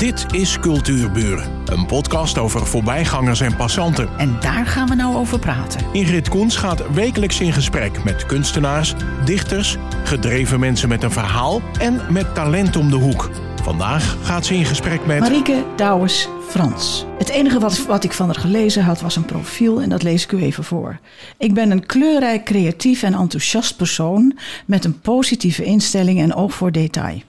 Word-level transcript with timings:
Dit 0.00 0.26
is 0.30 0.58
Cultuurburen, 0.58 1.50
een 1.64 1.86
podcast 1.86 2.38
over 2.38 2.66
voorbijgangers 2.66 3.40
en 3.40 3.56
passanten. 3.56 4.08
En 4.18 4.36
daar 4.40 4.66
gaan 4.66 4.88
we 4.88 4.94
nou 4.94 5.16
over 5.16 5.38
praten. 5.38 5.80
Ingrid 5.92 6.28
Koens 6.28 6.56
gaat 6.56 6.92
wekelijks 6.92 7.40
in 7.40 7.52
gesprek 7.52 8.04
met 8.04 8.26
kunstenaars, 8.26 8.94
dichters, 9.24 9.76
gedreven 10.04 10.60
mensen 10.60 10.88
met 10.88 11.02
een 11.02 11.10
verhaal 11.10 11.60
en 11.78 12.00
met 12.10 12.34
talent 12.34 12.76
om 12.76 12.90
de 12.90 12.96
hoek. 12.96 13.30
Vandaag 13.62 14.16
gaat 14.22 14.46
ze 14.46 14.54
in 14.54 14.64
gesprek 14.64 15.06
met. 15.06 15.20
Marieke 15.20 15.64
Douwes 15.76 16.28
Frans. 16.48 17.06
Het 17.18 17.28
enige 17.28 17.58
wat, 17.58 17.86
wat 17.86 18.04
ik 18.04 18.12
van 18.12 18.26
haar 18.26 18.40
gelezen 18.40 18.84
had 18.84 19.00
was 19.00 19.16
een 19.16 19.24
profiel 19.24 19.80
en 19.80 19.88
dat 19.88 20.02
lees 20.02 20.24
ik 20.24 20.32
u 20.32 20.42
even 20.42 20.64
voor. 20.64 20.98
Ik 21.38 21.54
ben 21.54 21.70
een 21.70 21.86
kleurrijk, 21.86 22.44
creatief 22.44 23.02
en 23.02 23.14
enthousiast 23.14 23.76
persoon 23.76 24.38
met 24.66 24.84
een 24.84 25.00
positieve 25.00 25.64
instelling 25.64 26.20
en 26.20 26.34
oog 26.34 26.54
voor 26.54 26.72
detail. 26.72 27.22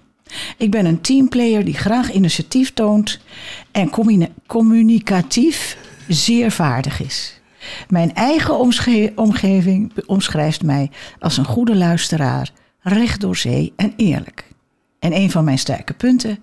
Ik 0.57 0.71
ben 0.71 0.85
een 0.85 1.01
teamplayer 1.01 1.65
die 1.65 1.77
graag 1.77 2.11
initiatief 2.11 2.73
toont 2.73 3.19
en 3.71 3.89
communi- 3.89 4.33
communicatief 4.47 5.77
zeer 6.07 6.51
vaardig 6.51 7.01
is. 7.01 7.39
Mijn 7.89 8.13
eigen 8.13 8.57
omgeving 9.15 9.91
omschrijft 10.05 10.63
mij 10.63 10.91
als 11.19 11.37
een 11.37 11.45
goede 11.45 11.75
luisteraar, 11.75 12.51
recht 12.81 13.21
door 13.21 13.37
zee 13.37 13.73
en 13.75 13.93
eerlijk. 13.97 14.45
En 14.99 15.15
een 15.15 15.31
van 15.31 15.43
mijn 15.43 15.59
sterke 15.59 15.93
punten, 15.93 16.39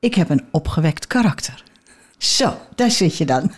ik 0.00 0.14
heb 0.14 0.30
een 0.30 0.44
opgewekt 0.50 1.06
karakter. 1.06 1.62
Zo, 2.18 2.56
daar 2.74 2.90
zit 2.90 3.16
je 3.16 3.24
dan. 3.24 3.52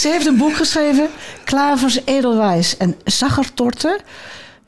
Ze 0.00 0.08
heeft 0.08 0.26
een 0.26 0.36
boek 0.36 0.54
geschreven, 0.54 1.08
Klavers, 1.44 2.04
Edelwijs 2.04 2.76
en 2.76 2.96
Zaggertorten. 3.04 4.00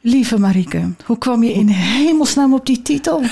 Lieve 0.05 0.39
Marieke, 0.39 0.95
hoe 1.05 1.19
kwam 1.19 1.43
je 1.43 1.53
in 1.53 1.69
hemelsnaam 1.69 2.55
op 2.55 2.67
die 2.67 2.83
titel? 2.83 3.23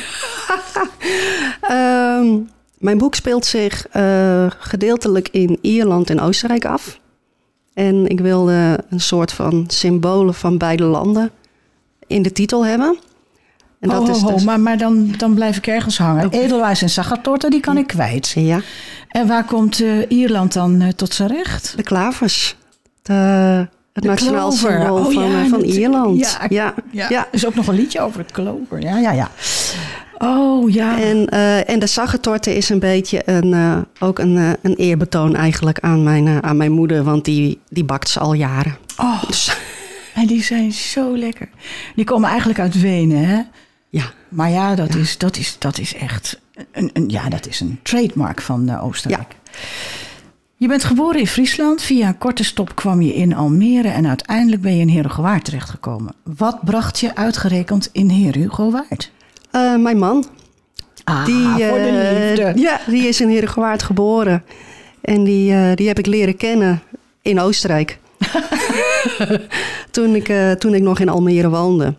Ehm, 1.61 2.39
mijn 2.79 2.99
boek 2.99 3.15
speelt 3.15 3.45
zich 3.45 3.89
eh, 3.89 4.47
gedeeltelijk 4.59 5.29
in 5.29 5.59
Ierland 5.61 6.11
en 6.11 6.21
Oostenrijk 6.21 6.65
af. 6.65 7.01
En 7.75 8.07
ik 8.07 8.21
wilde 8.21 8.85
een 8.91 9.01
soort 9.01 9.33
van 9.33 9.65
symbolen 9.67 10.35
van 10.35 10.59
beide 10.59 10.85
landen 10.85 11.31
in 12.07 12.23
de 12.23 12.33
titel 12.33 12.67
hebben. 12.67 12.99
En 13.81 13.89
dat 13.89 14.01
oh, 14.01 14.09
is 14.09 14.23
dus... 14.23 14.45
maar, 14.45 14.61
maar 14.61 14.79
dan, 14.79 15.15
dan 15.17 15.35
blijf 15.35 15.57
ik 15.57 15.67
ergens 15.67 15.99
hangen. 15.99 16.27
Okay. 16.27 16.41
Edelwijs 16.41 16.83
en 16.83 16.91
Zaggertorten, 16.91 17.51
die 17.51 17.61
kan 17.61 17.77
ik 17.77 17.87
kwijt. 17.87 18.29
Ja. 18.29 18.61
En 19.09 19.27
waar 19.27 19.45
komt 19.45 19.81
uh, 19.81 20.11
Ierland 20.11 20.53
dan 20.53 20.81
uh, 20.81 20.89
tot 20.89 21.15
zijn 21.15 21.29
recht? 21.29 21.77
De 21.77 21.83
klavers. 21.83 22.57
De, 23.03 23.69
het 23.93 24.05
nationaal 24.05 24.53
symbool 24.53 24.99
oh, 24.99 25.13
van, 25.13 25.31
ja, 25.31 25.47
van 25.47 25.61
Ierland. 25.61 26.39
Ja, 26.49 26.75
ja. 26.91 27.11
Er 27.11 27.27
is 27.31 27.47
ook 27.47 27.55
nog 27.55 27.67
een 27.67 27.75
liedje 27.75 28.01
over 28.01 28.21
het 28.21 28.33
klover. 28.33 28.81
Ja, 28.81 28.99
ja, 28.99 29.13
ja. 29.13 29.31
Oh 30.19 30.71
ja. 30.71 31.01
En, 31.01 31.35
uh, 31.35 31.71
en 31.71 31.79
de 31.79 31.87
zaggertorte 31.87 32.57
is 32.57 32.69
een 32.69 32.79
beetje 32.79 33.23
een, 33.25 33.53
uh, 33.53 33.79
ook 33.99 34.19
een, 34.19 34.37
uh, 34.37 34.51
een 34.63 34.75
eerbetoon 34.75 35.37
eigenlijk 35.37 35.79
aan 35.81 36.03
mijn, 36.03 36.43
aan 36.43 36.57
mijn 36.57 36.73
moeder, 36.73 37.05
want 37.05 37.25
die, 37.25 37.61
die 37.69 37.85
bakt 37.85 38.09
ze 38.09 38.21
al 38.21 38.33
jaren. 38.33 38.77
Oh, 38.97 39.25
dus. 39.27 39.57
en 40.15 40.27
die 40.27 40.43
zijn 40.43 40.73
zo 40.73 41.17
lekker. 41.17 41.49
Die 41.95 42.05
komen 42.05 42.29
eigenlijk 42.29 42.59
uit 42.59 42.81
Wenen, 42.81 43.25
hè? 43.25 43.41
Ja. 43.89 44.05
Maar 44.29 44.51
ja, 44.51 44.75
dat, 44.75 44.93
ja. 44.93 44.99
Is, 44.99 45.19
dat, 45.19 45.37
is, 45.37 45.57
dat 45.59 45.79
is 45.79 45.95
echt 45.95 46.41
een, 46.73 46.91
een, 46.93 47.09
ja, 47.09 47.29
dat 47.29 47.47
is 47.47 47.61
een 47.61 47.79
trademark 47.83 48.41
van 48.41 48.81
Oostenrijk. 48.81 49.37
Ja. 49.43 49.51
Je 50.61 50.69
bent 50.69 50.85
geboren 50.85 51.21
in 51.21 51.27
Friesland. 51.27 51.83
Via 51.83 52.09
een 52.09 52.19
korte 52.19 52.45
stop 52.45 52.75
kwam 52.75 53.03
je 53.03 53.15
in 53.15 53.35
Almere 53.35 53.89
en 53.89 54.07
uiteindelijk 54.07 54.63
ben 54.63 54.77
je 54.77 54.81
in 54.81 54.89
Herugewaard 54.89 55.45
terechtgekomen. 55.45 56.15
Wat 56.37 56.65
bracht 56.65 57.01
je 57.01 57.15
uitgerekend 57.15 57.89
in 57.93 58.11
Herugewaard? 58.11 59.11
Uh, 59.53 59.77
mijn 59.77 59.99
man. 59.99 60.27
Ah, 61.05 61.25
die, 61.25 61.35
uh, 61.35 61.69
voor 61.69 61.79
de 61.79 62.35
liefde. 62.37 62.61
Ja, 62.61 62.81
die 62.87 63.09
is 63.09 63.21
in 63.21 63.29
Herugewaard 63.29 63.83
geboren. 63.83 64.45
En 65.01 65.25
die, 65.25 65.53
uh, 65.53 65.75
die 65.75 65.89
heb 65.89 65.99
ik 65.99 66.07
leren 66.07 66.37
kennen 66.37 66.83
in 67.23 67.41
Oostenrijk. 67.41 67.99
toen, 69.91 70.15
ik, 70.15 70.59
toen 70.59 70.75
ik 70.75 70.83
nog 70.83 70.99
in 70.99 71.09
Almere 71.09 71.49
woonde. 71.49 71.95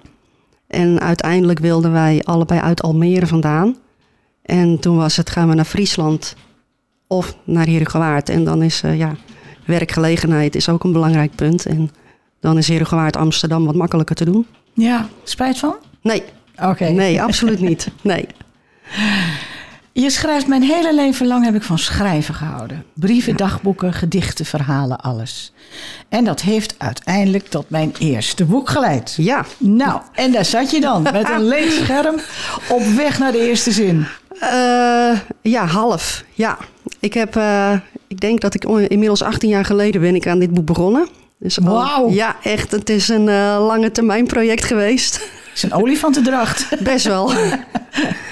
En 0.68 1.00
uiteindelijk 1.00 1.60
wilden 1.60 1.92
wij 1.92 2.22
allebei 2.24 2.60
uit 2.60 2.82
Almere 2.82 3.28
vandaan. 3.28 3.76
En 4.42 4.80
toen 4.80 4.98
was 4.98 5.18
het, 5.18 5.30
gaan 5.30 5.50
we 5.50 5.56
naar 5.56 5.66
Friesland 5.66 6.36
of 7.12 7.36
naar 7.44 7.66
Herugewaard. 7.66 8.30
En 8.30 8.44
dan 8.44 8.62
is, 8.62 8.82
ja, 8.94 9.16
werkgelegenheid 9.66 10.56
is 10.56 10.70
ook 10.70 10.84
een 10.84 10.92
belangrijk 10.92 11.36
punt. 11.36 11.66
En 11.66 11.90
dan 12.40 12.58
is 12.58 12.68
Herugewaard 12.68 13.16
Amsterdam 13.16 13.66
wat 13.66 13.76
makkelijker 13.76 14.16
te 14.16 14.26
doen. 14.26 14.48
Ja, 14.74 15.08
spijt 15.24 15.60
van? 15.60 15.76
Nee, 16.02 16.24
Oké. 16.56 16.70
Okay. 16.70 16.92
Nee, 16.92 17.22
absoluut 17.22 17.60
niet. 17.60 17.88
Nee. 18.02 18.26
Je 19.94 20.10
schrijft 20.10 20.48
mijn 20.48 20.64
hele 20.64 20.96
leven 20.96 21.28
lang 21.28 21.46
heb 21.46 21.56
ik 21.56 21.64
van 21.64 21.80
schrijven 21.80 22.34
gehouden. 22.34 22.86
Brieven, 22.94 23.38
dagboeken, 23.38 23.94
gedichten, 23.94 24.46
verhalen, 24.46 24.98
alles. 25.00 25.54
En 26.10 26.24
dat 26.24 26.42
heeft 26.42 26.76
uiteindelijk 26.78 27.48
tot 27.48 27.70
mijn 27.70 27.94
eerste 28.00 28.46
boek 28.46 28.70
geleid. 28.70 29.14
Ja. 29.18 29.46
Nou, 29.58 30.02
en 30.14 30.32
daar 30.32 30.46
zat 30.46 30.72
je 30.72 30.82
dan 30.82 31.02
met 31.02 31.30
een 31.30 31.44
leeg 31.54 31.72
scherm 31.72 32.16
op 32.70 32.84
weg 32.84 33.20
naar 33.20 33.32
de 33.32 33.48
eerste 33.48 33.72
zin. 33.72 34.06
Uh, 34.42 35.20
ja, 35.42 35.66
half. 35.66 36.24
Ja. 36.34 36.58
Ik 37.00 37.14
heb, 37.14 37.36
uh, 37.36 37.74
ik 38.08 38.20
denk 38.20 38.42
dat 38.42 38.54
ik 38.54 38.64
inmiddels 38.64 39.22
18 39.22 39.50
jaar 39.50 39.66
geleden 39.66 40.02
ben 40.02 40.16
ik 40.16 40.28
aan 40.28 40.40
dit 40.40 40.54
boek 40.54 40.66
begonnen. 40.66 41.08
Dus 41.40 41.58
Wauw. 41.58 42.10
Ja, 42.10 42.36
echt. 42.44 42.72
Het 42.72 42.90
is 42.90 43.08
een 43.08 43.28
uh, 43.28 43.66
lange 43.68 43.92
termijn 43.92 44.28
project 44.28 44.66
geweest. 44.66 45.14
Het 45.14 45.30
is 45.54 45.64
een 45.64 45.74
olifantendracht. 45.74 46.84
Best 46.84 47.06
wel. 47.06 47.32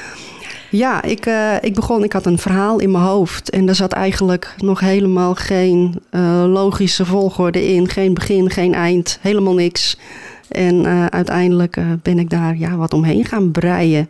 ja, 0.72 1.04
ik, 1.04 1.26
uh, 1.26 1.56
ik 1.62 1.74
begon, 1.74 2.04
ik 2.04 2.14
had 2.14 2.26
een 2.26 2.38
verhaal 2.38 2.80
in 2.80 2.92
mijn 2.92 3.04
hoofd. 3.04 3.50
En 3.50 3.66
daar 3.66 3.76
zat 3.76 3.92
eigenlijk 3.92 4.56
nog 4.58 4.80
helemaal 4.80 5.36
geen 5.36 6.02
uh, 6.12 6.44
logische 6.48 7.06
volgorde 7.06 7.74
in. 7.74 7.90
Geen 7.90 8.14
begin, 8.14 8.50
geen 8.50 8.74
eind, 8.74 9.20
helemaal 9.22 9.54
niks. 9.54 9.98
En 10.50 10.76
uh, 10.76 11.06
uiteindelijk 11.06 11.78
ben 12.02 12.20
ik 12.20 12.30
daar 12.30 12.58
ja, 12.58 12.76
wat 12.76 12.94
omheen 12.94 13.26
gaan 13.26 13.52
breien. 13.52 14.10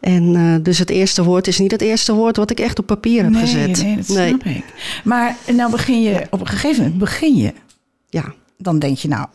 En 0.00 0.62
dus 0.62 0.78
het 0.78 0.90
eerste 0.90 1.24
woord 1.24 1.46
is 1.46 1.58
niet 1.58 1.70
het 1.70 1.82
eerste 1.82 2.14
woord 2.14 2.36
wat 2.36 2.50
ik 2.50 2.60
echt 2.60 2.78
op 2.78 2.86
papier 2.86 3.22
heb 3.22 3.32
nee, 3.32 3.40
gezet. 3.40 3.82
Nee, 3.82 3.96
dat 3.96 4.08
nee. 4.08 4.28
snap 4.28 4.44
ik. 4.44 4.64
Maar 5.04 5.36
nou 5.52 5.70
begin 5.70 6.02
je, 6.02 6.26
op 6.30 6.40
een 6.40 6.46
gegeven 6.46 6.82
moment 6.82 6.98
begin 6.98 7.36
je. 7.36 7.52
Ja. 8.08 8.34
Dan 8.58 8.78
denk 8.78 8.98
je 8.98 9.08
nou, 9.08 9.26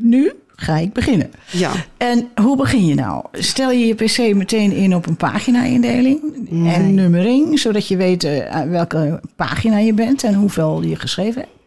nu 0.00 0.32
ga 0.60 0.76
ik 0.76 0.92
beginnen. 0.92 1.30
Ja. 1.50 1.70
En 1.96 2.28
hoe 2.34 2.56
begin 2.56 2.86
je 2.86 2.94
nou? 2.94 3.24
Stel 3.32 3.70
je 3.70 3.86
je 3.86 3.94
PC 3.94 4.34
meteen 4.34 4.72
in 4.72 4.94
op 4.94 5.06
een 5.06 5.16
pagina-indeling 5.16 6.20
nee. 6.48 6.74
en 6.74 6.94
nummering, 6.94 7.58
zodat 7.58 7.88
je 7.88 7.96
weet 7.96 8.24
uh, 8.24 8.60
welke 8.62 9.20
pagina 9.36 9.78
je 9.78 9.94
bent 9.94 10.24
en 10.24 10.34
hoeveel 10.34 10.82
je 10.82 10.96
geschreven 10.96 11.40
hebt? 11.40 11.58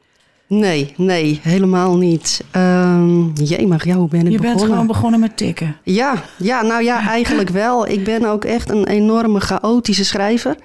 Nee, 0.47 0.93
nee, 0.97 1.39
helemaal 1.41 1.97
niet. 1.97 2.43
Um, 2.55 3.33
jemig, 3.33 3.85
ja, 3.85 3.95
hoe 3.95 4.07
ben 4.07 4.25
ik 4.25 4.31
je 4.31 4.31
begonnen? 4.31 4.51
Je 4.51 4.57
bent 4.57 4.71
gewoon 4.71 4.87
begonnen 4.87 5.19
met 5.19 5.37
tikken? 5.37 5.75
Ja, 5.83 6.23
ja, 6.37 6.61
nou 6.61 6.83
ja, 6.83 7.07
eigenlijk 7.17 7.49
wel. 7.49 7.87
Ik 7.87 8.03
ben 8.03 8.25
ook 8.25 8.45
echt 8.45 8.69
een 8.69 8.87
enorme 8.87 9.39
chaotische 9.39 10.05
schrijver. 10.05 10.55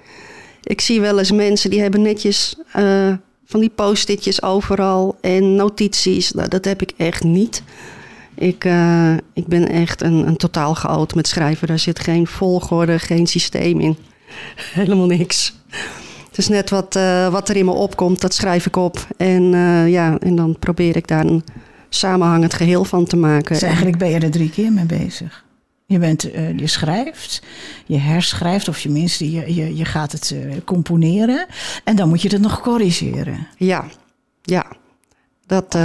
Ik 0.62 0.80
zie 0.80 1.00
wel 1.00 1.18
eens 1.18 1.32
mensen 1.32 1.70
die 1.70 1.80
hebben 1.80 2.02
netjes 2.02 2.56
uh, 2.76 3.12
van 3.44 3.60
die 3.60 3.70
post-itjes 3.74 4.42
overal 4.42 5.16
en 5.20 5.54
notities. 5.54 6.32
Nou, 6.32 6.48
dat 6.48 6.64
heb 6.64 6.82
ik 6.82 6.92
echt 6.96 7.24
niet. 7.24 7.62
Ik, 8.38 8.65
uh, 8.65 9.12
ik 9.32 9.47
ben 9.47 9.69
echt 9.69 10.03
een, 10.03 10.26
een 10.26 10.37
totaal 10.37 10.75
chaot 10.75 11.15
met 11.15 11.26
schrijven. 11.26 11.69
Daar 11.69 11.78
zit 11.78 11.99
geen 11.99 12.26
volgorde, 12.26 12.99
geen 12.99 13.26
systeem 13.26 13.81
in. 13.81 13.97
Helemaal 14.81 15.06
niks. 15.06 15.54
Het 16.28 16.38
is 16.38 16.49
net 16.49 16.71
wat, 16.71 16.97
uh, 16.97 17.28
wat 17.28 17.49
er 17.49 17.56
in 17.56 17.65
me 17.65 17.71
opkomt, 17.71 18.21
dat 18.21 18.34
schrijf 18.34 18.66
ik 18.66 18.76
op. 18.76 19.06
En, 19.16 19.43
uh, 19.43 19.88
ja, 19.88 20.19
en 20.19 20.37
dan 20.37 20.56
probeer 20.59 20.97
ik 20.97 21.06
daar 21.06 21.25
een 21.25 21.44
samenhangend 21.88 22.54
geheel 22.54 22.84
van 22.84 23.04
te 23.04 23.16
maken. 23.16 23.53
Dus 23.53 23.62
eigenlijk 23.62 23.99
ben 23.99 24.09
je 24.09 24.19
er 24.19 24.31
drie 24.31 24.50
keer 24.50 24.72
mee 24.72 24.87
bezig. 24.87 25.44
Je, 25.87 25.99
bent, 25.99 26.22
je 26.56 26.66
schrijft, 26.66 27.43
je 27.87 27.99
herschrijft, 27.99 28.69
of 28.69 28.81
tenminste, 28.81 29.31
je, 29.31 29.55
je, 29.55 29.76
je 29.76 29.84
gaat 29.84 30.12
het 30.12 30.34
componeren. 30.64 31.46
En 31.84 31.96
dan 31.96 32.08
moet 32.08 32.23
je 32.23 32.29
het 32.29 32.41
nog 32.41 32.61
corrigeren. 32.61 33.46
Ja, 33.56 33.84
ja. 34.43 34.67
Dat, 35.46 35.79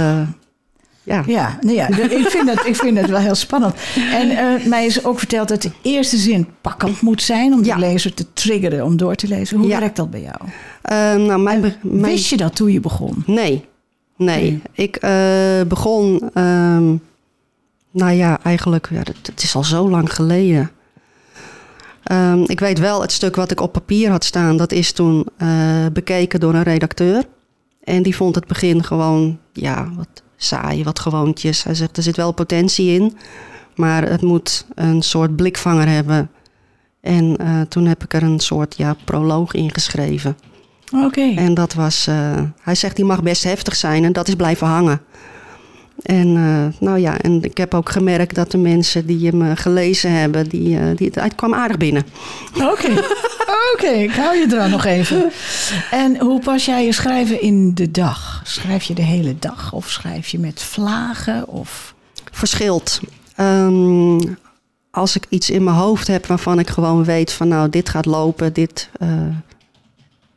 ja, 1.04 1.22
ja, 1.26 1.58
nee, 1.60 1.74
ja 1.74 1.88
ik, 2.20 2.26
vind 2.26 2.50
het, 2.50 2.66
ik 2.66 2.76
vind 2.76 2.98
het 2.98 3.10
wel 3.10 3.20
heel 3.20 3.34
spannend. 3.34 3.74
En 4.12 4.30
uh, 4.30 4.66
mij 4.66 4.86
is 4.86 5.04
ook 5.04 5.18
verteld 5.18 5.48
dat 5.48 5.62
de 5.62 5.70
eerste 5.82 6.16
zin 6.16 6.46
pakkend 6.60 7.00
moet 7.00 7.22
zijn 7.22 7.52
om 7.52 7.62
de 7.62 7.68
ja. 7.68 7.76
lezer 7.76 8.14
te 8.14 8.32
triggeren 8.32 8.84
om 8.84 8.96
door 8.96 9.14
te 9.14 9.28
lezen. 9.28 9.58
Hoe 9.58 9.66
ja. 9.66 9.80
werkt 9.80 9.96
dat 9.96 10.10
bij 10.10 10.20
jou? 10.20 10.36
Uh, 10.42 11.26
nou, 11.26 11.40
mijn, 11.40 11.60
mijn... 11.82 12.12
Wist 12.12 12.28
je 12.30 12.36
dat 12.36 12.56
toen 12.56 12.72
je 12.72 12.80
begon? 12.80 13.22
Nee, 13.26 13.64
nee. 14.16 14.40
nee. 14.40 14.62
Ik 14.72 15.04
uh, 15.04 15.10
begon, 15.68 16.30
um, 16.34 17.02
nou 17.90 18.12
ja, 18.12 18.38
eigenlijk, 18.42 18.88
ja, 18.90 18.98
het, 18.98 19.26
het 19.26 19.42
is 19.42 19.54
al 19.54 19.64
zo 19.64 19.88
lang 19.88 20.14
geleden. 20.14 20.70
Um, 22.12 22.44
ik 22.46 22.60
weet 22.60 22.78
wel, 22.78 23.00
het 23.00 23.12
stuk 23.12 23.36
wat 23.36 23.50
ik 23.50 23.60
op 23.60 23.72
papier 23.72 24.10
had 24.10 24.24
staan, 24.24 24.56
dat 24.56 24.72
is 24.72 24.92
toen 24.92 25.26
bekeken 25.92 26.40
door 26.40 26.54
een 26.54 26.62
redacteur. 26.62 27.24
En 27.84 28.02
die 28.02 28.16
vond 28.16 28.34
het 28.34 28.46
begin 28.46 28.84
gewoon, 28.84 29.38
ja, 29.52 29.90
wat 29.96 30.22
saai, 30.44 30.84
wat 30.84 30.98
gewoontjes. 30.98 31.62
Hij 31.62 31.74
zegt, 31.74 31.96
er 31.96 32.02
zit 32.02 32.16
wel 32.16 32.32
potentie 32.32 33.00
in, 33.00 33.16
maar 33.74 34.08
het 34.08 34.22
moet 34.22 34.66
een 34.74 35.02
soort 35.02 35.36
blikvanger 35.36 35.88
hebben. 35.88 36.30
En 37.00 37.36
eh, 37.36 37.60
toen 37.60 37.86
heb 37.86 38.04
ik 38.04 38.14
er 38.14 38.22
een 38.22 38.40
soort 38.40 38.76
ja, 38.76 38.96
proloog 39.04 39.52
in 39.52 39.72
geschreven. 39.72 40.36
Oké. 41.04 41.32
En 41.36 41.54
dat 41.54 41.74
was, 41.74 42.06
eh, 42.06 42.40
hij 42.60 42.74
zegt 42.74 42.96
die 42.96 43.04
mag 43.04 43.22
best 43.22 43.44
heftig 43.44 43.76
zijn 43.76 44.04
en 44.04 44.12
dat 44.12 44.28
is 44.28 44.34
blijven 44.34 44.66
hangen. 44.66 45.00
En 46.02 46.36
eh, 46.36 46.80
nou 46.80 46.98
ja, 46.98 47.18
en 47.18 47.42
ik 47.42 47.56
heb 47.56 47.74
ook 47.74 47.90
gemerkt 47.90 48.34
dat 48.34 48.50
de 48.50 48.58
mensen 48.58 49.06
die 49.06 49.26
hem 49.26 49.42
eh, 49.42 49.50
gelezen 49.54 50.12
hebben, 50.12 50.48
die, 50.48 50.78
eh, 50.78 50.96
die, 50.96 51.10
het 51.12 51.34
kwam 51.34 51.54
aardig 51.54 51.76
binnen. 51.76 52.06
Oké, 52.54 52.90
oké, 53.74 53.88
ik 53.88 54.10
hou 54.10 54.36
je 54.36 54.42
er 54.42 54.48
dan 54.48 54.70
nog 54.70 54.84
even. 54.84 55.32
En 55.90 56.18
hoe 56.18 56.40
pas 56.40 56.64
jij 56.64 56.84
je 56.84 56.92
schrijven 56.92 57.40
in 57.40 57.74
de 57.74 57.90
dag? 57.90 58.42
Schrijf 58.44 58.84
je 58.84 58.94
de 58.94 59.02
hele 59.02 59.36
dag 59.38 59.72
of 59.72 59.90
schrijf 59.90 60.28
je 60.28 60.38
met 60.38 60.62
vlagen? 60.62 61.48
Of... 61.48 61.94
Verschilt. 62.32 63.00
Ehm, 63.34 64.18
als 64.90 65.16
ik 65.16 65.26
iets 65.28 65.50
in 65.50 65.64
mijn 65.64 65.76
hoofd 65.76 66.06
heb 66.06 66.26
waarvan 66.26 66.58
ik 66.58 66.70
gewoon 66.70 67.04
weet 67.04 67.32
van 67.32 67.48
nou, 67.48 67.70
dit 67.70 67.88
gaat 67.88 68.06
lopen, 68.06 68.52
dit 68.52 68.90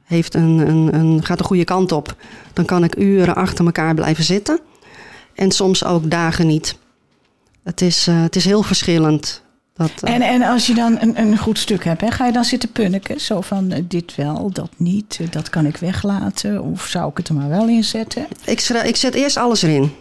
heeft 0.03 0.33
een, 0.33 0.67
een, 0.67 0.93
een, 0.93 1.25
gaat 1.25 1.37
de 1.37 1.43
goede 1.43 1.63
kant 1.63 1.91
op, 1.91 2.15
dan 2.53 2.65
kan 2.65 2.83
ik 2.83 2.95
uren 2.97 3.35
achter 3.35 3.65
elkaar 3.65 3.93
blijven 3.93 4.23
zitten. 4.23 4.59
En 5.37 5.51
soms 5.51 5.83
ook 5.83 6.11
dagen 6.11 6.47
niet. 6.47 6.77
Het 7.63 7.81
is, 7.81 8.07
eh, 8.07 8.21
het 8.21 8.35
is 8.35 8.45
heel 8.45 8.63
verschillend. 8.63 9.41
Dat, 9.73 9.91
eh, 10.01 10.13
En, 10.13 10.21
en 10.21 10.41
als 10.41 10.67
je 10.67 10.73
dan 10.73 10.97
een, 10.99 11.19
een 11.19 11.37
goed 11.37 11.59
stuk 11.59 11.83
hebt, 11.83 12.01
hè, 12.01 12.11
ga 12.11 12.25
je 12.25 12.31
dan 12.31 12.45
zitten 12.45 12.71
punniken? 12.71 13.21
Zo 13.21 13.41
van 13.41 13.71
eh, 13.71 13.83
dit 13.87 14.15
wel, 14.15 14.51
dat 14.51 14.69
niet, 14.77 15.19
dat 15.29 15.49
kan 15.49 15.65
ik 15.65 15.77
weglaten. 15.77 16.63
Of 16.63 16.87
zou 16.87 17.09
ik 17.09 17.17
het 17.17 17.27
er 17.27 17.35
maar 17.35 17.49
wel 17.49 17.67
in 17.67 17.83
zetten? 17.83 18.27
ik, 18.45 18.61
ik 18.61 18.95
zet 18.95 19.13
eerst 19.13 19.37
alles 19.37 19.61
erin. 19.61 19.91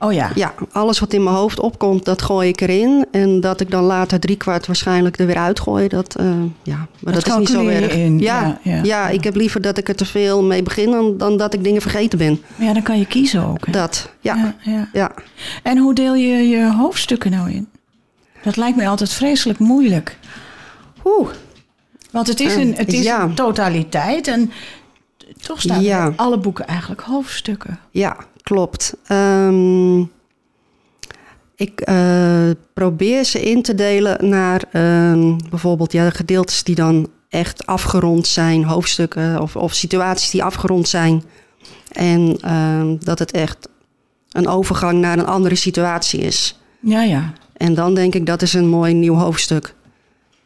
Oh 0.00 0.12
ja, 0.12 0.30
Ja, 0.34 0.54
alles 0.72 0.98
wat 0.98 1.12
in 1.12 1.22
mijn 1.22 1.36
hoofd 1.36 1.60
opkomt, 1.60 2.04
dat 2.04 2.22
gooi 2.22 2.48
ik 2.48 2.60
erin. 2.60 3.06
En 3.10 3.40
dat 3.40 3.60
ik 3.60 3.70
dan 3.70 3.84
later 3.84 4.20
driekwart 4.20 4.66
waarschijnlijk 4.66 5.18
er 5.18 5.26
weer 5.26 5.36
uitgooi, 5.36 5.88
dat, 5.88 6.14
eh, 6.16 6.26
ja, 6.62 6.76
maar 7.00 7.12
Dat 7.14 7.24
dat, 7.24 7.32
is 7.32 7.38
niet 7.38 7.48
zo 7.48 7.66
erg. 7.66 7.92
in, 7.92 8.18
Ja, 8.18 8.40
ja, 8.42 8.58
ja, 8.62 8.74
ja, 8.76 8.82
ja. 8.82 9.08
ik 9.08 9.24
heb 9.24 9.34
liever 9.34 9.60
dat 9.60 9.78
ik 9.78 9.88
er 9.88 9.94
te 9.94 10.04
veel 10.06 10.42
mee 10.42 10.62
begin 10.62 10.90
dan, 10.90 11.16
dan 11.18 11.36
dat 11.36 11.54
ik 11.54 11.64
dingen 11.64 11.82
vergeten 11.82 12.18
ben. 12.18 12.40
maar 12.56 12.66
ja, 12.66 12.72
dan 12.72 12.82
kan 12.82 12.98
je 12.98 13.06
kiezen 13.06 13.44
ook. 13.46 13.66
Hè? 13.66 13.72
Dat, 13.72 14.10
ja, 14.20 14.54
ja. 14.92 15.12
En 15.62 15.78
hoe 15.78 15.94
deel 15.94 16.14
je 16.14 16.48
je 16.48 16.72
hoofdstukken 16.72 17.30
nou 17.30 17.50
in? 17.50 17.68
Dat 18.42 18.56
lijkt 18.56 18.76
me 18.76 18.86
altijd 18.86 19.12
vreselijk 19.12 19.58
moeilijk. 19.58 20.18
Oeh, 21.04 21.28
Want 22.10 22.26
het 22.26 22.40
is 22.40 22.54
Eh, 22.54 22.60
een, 22.62 22.74
het 22.74 22.92
is 22.92 23.06
een 23.06 23.34
totaliteit 23.34 24.26
en 24.28 24.50
toch 25.42 25.60
staan 25.60 26.16
alle 26.16 26.38
boeken 26.38 26.66
eigenlijk 26.66 27.00
hoofdstukken. 27.00 27.78
ja, 27.90 28.16
klopt. 28.50 28.94
Ehm, 29.06 30.00
ik 31.54 31.80
eh, 31.80 32.50
probeer 32.74 33.24
ze 33.24 33.42
in 33.42 33.62
te 33.62 33.74
delen 33.74 34.28
naar 34.28 34.64
ehm, 34.72 35.36
bijvoorbeeld 35.50 35.92
ja, 35.92 36.10
gedeeltes 36.10 36.62
die 36.62 36.74
dan 36.74 37.08
echt 37.28 37.66
afgerond 37.66 38.26
zijn, 38.26 38.64
hoofdstukken 38.64 39.40
of, 39.42 39.56
of 39.56 39.72
situaties 39.74 40.30
die 40.30 40.44
afgerond 40.44 40.88
zijn. 40.88 41.22
En 41.92 42.38
ehm, 42.40 42.96
dat 42.98 43.18
het 43.18 43.30
echt 43.30 43.68
een 44.30 44.48
overgang 44.48 44.98
naar 45.00 45.18
een 45.18 45.26
andere 45.26 45.54
situatie 45.54 46.20
is. 46.20 46.58
Ja, 46.80 47.02
ja. 47.02 47.32
En 47.56 47.74
dan 47.74 47.94
denk 47.94 48.14
ik 48.14 48.26
dat 48.26 48.42
is 48.42 48.52
een 48.52 48.68
mooi 48.68 48.94
nieuw 48.94 49.14
hoofdstuk. 49.14 49.74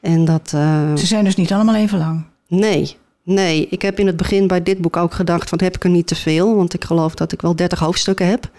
En 0.00 0.24
dat. 0.24 0.52
eh, 0.54 0.94
Ze 0.96 1.06
zijn 1.06 1.24
dus 1.24 1.36
niet 1.36 1.52
allemaal 1.52 1.74
even 1.74 1.98
lang. 1.98 2.24
Nee, 2.48 2.96
nee. 3.24 3.66
Ik 3.70 3.82
heb 3.82 3.98
in 3.98 4.06
het 4.06 4.16
begin 4.16 4.46
bij 4.46 4.62
dit 4.62 4.78
boek 4.78 4.96
ook 4.96 5.14
gedacht 5.14 5.48
van 5.48 5.60
heb 5.62 5.74
ik 5.76 5.84
er 5.84 5.90
niet 5.90 6.06
te 6.06 6.14
veel. 6.14 6.56
Want 6.56 6.74
ik 6.74 6.84
geloof 6.84 7.14
dat 7.14 7.32
ik 7.32 7.40
wel 7.42 7.56
30 7.56 7.78
hoofdstukken 7.78 8.26
heb. 8.26 8.50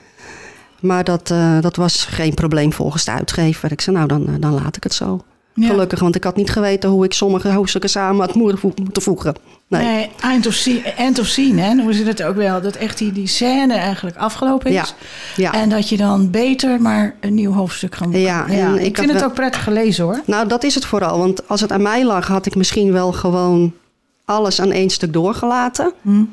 Maar 0.80 1.04
dat, 1.04 1.32
eh, 1.32 1.62
dat 1.62 1.76
was 1.76 2.06
geen 2.06 2.34
probleem 2.34 2.74
volgens 2.74 3.06
de 3.06 3.12
uitgever. 3.12 3.72
Ik 3.72 3.82
zei 3.82 3.96
nou 3.96 4.08
dan, 4.08 4.28
eh, 4.28 4.34
dan 4.40 4.54
laat 4.54 4.76
ik 4.78 4.84
het 4.84 4.94
zo. 4.94 5.22
Ja. 5.54 5.68
Gelukkig, 5.68 6.00
want 6.00 6.16
ik 6.16 6.24
had 6.24 6.36
niet 6.36 6.50
geweten 6.50 6.90
hoe 6.90 7.06
ik 7.06 7.14
sommige 7.14 7.50
hoofdstukken 7.52 7.90
samen 7.90 8.26
had 8.26 8.36
moeten 8.36 8.58
vo- 8.58 8.72
moeten 8.84 9.02
voegen. 9.02 9.36
Nee. 9.68 9.84
Nee, 9.86 10.10
eind 10.22 10.48
of 10.48 10.54
zien, 10.54 10.84
end 10.86 11.20
of 11.20 11.26
scene, 11.26 11.62
hè? 11.62 11.74
Noemen 11.74 11.94
ze 11.94 12.04
dat 12.04 12.24
ook 12.24 12.36
wel. 12.36 12.62
Dat 12.62 12.76
echt 12.76 12.98
die, 12.98 13.12
die 13.12 13.28
scène 13.28 13.74
eigenlijk 13.74 14.18
afgelopen 14.18 14.68
is. 14.70 14.76
Ja, 14.76 14.86
ja. 15.36 15.54
En 15.54 15.70
dat 15.70 15.90
je 15.90 15.98
dan 15.98 16.30
beter 16.32 16.82
maar 16.82 17.16
een 17.20 17.34
nieuw 17.34 17.52
hoofdstuk 17.54 17.92
kan 17.92 18.12
Ja, 18.12 18.48
en 18.48 18.74
ik, 18.86 18.98
vind 18.98 19.10
het 19.12 19.20
wel- 19.20 19.30
ook 19.30 19.36
prettig 19.36 19.64
gelezen 19.64 20.04
hoor. 20.04 20.22
Nou, 20.26 20.48
dat 20.48 20.64
is 20.64 20.76
het 20.76 20.86
vooral. 20.86 21.18
Want 21.18 21.48
als 21.48 21.62
het 21.62 21.72
aan 21.72 21.82
mij 21.82 22.06
lag, 22.06 22.28
had 22.28 22.46
ik 22.46 22.56
misschien 22.56 22.92
wel 22.92 23.12
gewoon 23.12 23.74
alles 24.32 24.62
aan 24.62 24.72
één 24.72 24.90
stuk 24.90 25.14
doorgelaten. 25.14 25.94
Hm. 26.02 26.24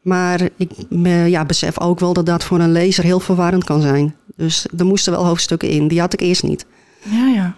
Maar 0.00 0.40
ik 0.56 0.70
eh, 1.02 1.28
ja, 1.28 1.44
besef 1.44 1.80
ook 1.80 2.00
wel 2.00 2.12
dat 2.12 2.26
dat 2.26 2.44
voor 2.44 2.60
een 2.60 2.72
lezer 2.72 3.04
heel 3.04 3.20
verwarrend 3.20 3.64
kan 3.64 3.80
zijn. 3.80 4.16
Dus 4.36 4.66
er 4.78 4.86
moesten 4.86 5.12
wel 5.12 5.26
hoofdstukken 5.26 5.68
in. 5.68 5.88
Die 5.88 6.00
had 6.00 6.12
ik 6.12 6.20
eerst 6.20 6.42
niet. 6.42 6.66
Ja, 7.02 7.26
ja. 7.26 7.54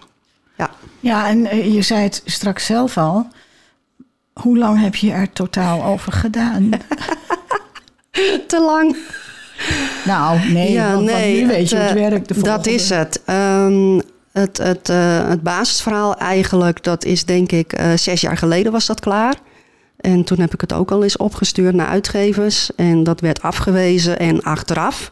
Ja. 0.57 0.69
Ja, 0.99 1.27
en 1.27 1.45
eh, 1.45 1.73
je 1.73 1.81
zei 1.81 2.03
het 2.03 2.21
straks 2.25 2.65
zelf 2.65 2.97
al. 2.97 3.27
Hoe 4.33 4.57
lang 4.57 4.81
heb 4.81 4.95
je 4.95 5.11
er 5.11 5.31
totaal 5.31 5.83
over 5.83 6.11
gedaan? 6.11 6.69
Te 8.47 8.59
lang. 8.59 8.97
nou, 10.05 10.39
nee, 10.49 10.77
want, 10.77 10.93
want 10.93 11.25
nu 11.25 11.47
weet 11.47 11.69
je 11.69 11.75
het 11.75 11.95
eh, 11.95 12.09
werkt. 12.09 12.27
De 12.27 12.41
dat 12.41 12.65
is 12.65 12.89
het. 12.89 13.21
Ehm, 13.25 13.99
het, 14.31 14.57
het, 14.57 14.87
het 15.27 15.43
basisverhaal 15.43 16.17
eigenlijk, 16.17 16.83
dat 16.83 17.05
is 17.05 17.25
denk 17.25 17.51
ik 17.51 17.81
zes 17.95 18.21
jaar 18.21 18.37
geleden 18.37 18.71
was 18.71 18.85
dat 18.85 18.99
klaar. 18.99 19.35
En 20.03 20.23
toen 20.23 20.39
heb 20.39 20.53
ik 20.53 20.61
het 20.61 20.73
ook 20.73 20.91
al 20.91 21.03
eens 21.03 21.17
opgestuurd 21.17 21.75
naar 21.75 21.87
uitgevers. 21.87 22.75
En 22.75 23.03
dat 23.03 23.19
werd 23.19 23.41
afgewezen. 23.41 24.19
En 24.19 24.41
achteraf 24.43 25.11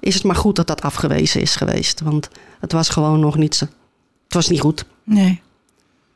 is 0.00 0.14
het 0.14 0.24
maar 0.24 0.36
goed 0.36 0.56
dat 0.56 0.66
dat 0.66 0.82
afgewezen 0.82 1.40
is 1.40 1.56
geweest. 1.56 2.00
Want 2.00 2.28
het 2.60 2.72
was 2.72 2.88
gewoon 2.88 3.20
nog 3.20 3.36
niet 3.36 3.54
zo. 3.54 3.64
Het 4.24 4.34
was 4.34 4.48
niet 4.48 4.60
goed. 4.60 4.84
Nee. 5.04 5.40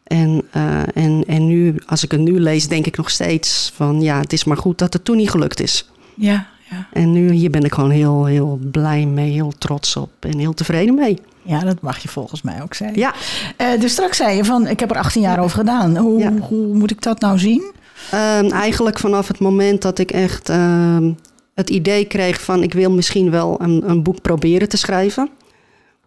En, 0.04 0.42
eh, 0.50 0.96
en, 0.96 1.24
en 1.26 1.46
nu, 1.46 1.74
als 1.86 2.04
ik 2.04 2.10
het 2.10 2.20
nu 2.20 2.40
lees, 2.40 2.68
denk 2.68 2.86
ik 2.86 2.96
nog 2.96 3.10
steeds 3.10 3.72
van 3.74 4.00
ja, 4.00 4.20
het 4.20 4.32
is 4.32 4.44
maar 4.44 4.56
goed 4.56 4.78
dat 4.78 4.92
het 4.92 5.04
toen 5.04 5.16
niet 5.16 5.30
gelukt 5.30 5.60
is. 5.60 5.90
Ja, 6.14 6.46
ja. 6.70 6.86
En 6.92 7.12
nu 7.12 7.30
hier 7.32 7.50
ben 7.50 7.64
ik 7.64 7.72
gewoon 7.74 7.90
heel, 7.90 8.24
heel 8.24 8.58
blij 8.70 9.06
mee, 9.06 9.30
heel 9.32 9.52
trots 9.58 9.96
op 9.96 10.10
en 10.20 10.38
heel 10.38 10.54
tevreden 10.54 10.94
mee. 10.94 11.18
ja, 11.42 11.60
dat 11.60 11.80
mag 11.80 11.98
je 11.98 12.08
volgens 12.08 12.42
mij 12.42 12.62
ook 12.62 12.74
zijn. 12.74 12.94
Ja, 12.94 13.14
Eh, 13.56 13.80
dus 13.80 13.92
straks 13.92 14.16
zei 14.16 14.36
je 14.36 14.44
van, 14.44 14.66
ik 14.66 14.80
heb 14.80 14.90
er 14.90 14.96
18 14.98 15.22
jaar 15.22 15.38
over 15.38 15.58
gedaan. 15.58 15.96
Hoe, 15.96 16.18
Ja. 16.18 16.32
hoe 16.32 16.74
moet 16.74 16.90
ik 16.90 17.02
dat 17.02 17.20
nou 17.20 17.38
zien? 17.38 17.72
Ehm, 18.10 18.50
eigenlijk 18.50 18.98
vanaf 18.98 19.28
het 19.28 19.38
moment 19.38 19.82
dat 19.82 19.98
ik 19.98 20.10
echt 20.10 20.48
ehm, 20.48 21.12
het 21.54 21.70
idee 21.70 22.04
kreeg 22.04 22.40
van 22.40 22.62
ik 22.62 22.74
wil 22.74 22.90
misschien 22.90 23.30
wel 23.30 23.60
een, 23.60 23.90
een 23.90 24.02
boek 24.02 24.20
proberen 24.20 24.68
te 24.68 24.76
schrijven. 24.76 25.30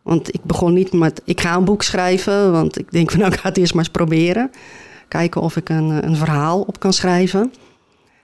Want 0.02 0.34
ik 0.34 0.44
begon 0.44 0.74
niet 0.74 0.94
met 0.94 1.22
ik 1.26 1.42
ga 1.42 1.56
een 1.56 1.66
boek 1.66 1.84
schrijven, 1.84 2.52
want 2.52 2.80
ik 2.80 2.92
denk 2.92 3.12
van 3.12 3.20
nou 3.20 3.34
ik 3.34 3.40
ga 3.40 3.48
het 3.48 3.58
eerst 3.58 3.74
maar 3.74 3.84
eens 3.84 3.94
proberen. 3.94 4.52
Kijken 5.08 5.42
of 5.42 5.56
ik 5.56 5.70
een, 5.70 6.08
een 6.08 6.16
verhaal 6.16 6.62
op 6.62 6.80
kan 6.80 6.94
schrijven. 6.94 7.54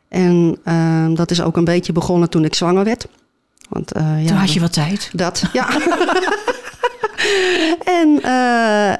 En 0.10 0.58
ehm, 0.64 1.14
dat 1.14 1.32
is 1.32 1.42
ook 1.42 1.58
een 1.58 1.64
beetje 1.64 1.92
begonnen 1.92 2.30
toen 2.30 2.46
ik 2.46 2.56
zwanger 2.56 2.84
werd. 2.84 3.08
Want, 3.70 3.92
eh, 3.92 4.22
ja, 4.22 4.28
Toen 4.28 4.38
had 4.38 4.54
je 4.54 4.60
wat 4.60 4.74
tijd. 4.74 5.10
Dat, 5.14 5.44
ja. 5.54 5.68
en, 8.00 8.20
eh, 8.24 8.92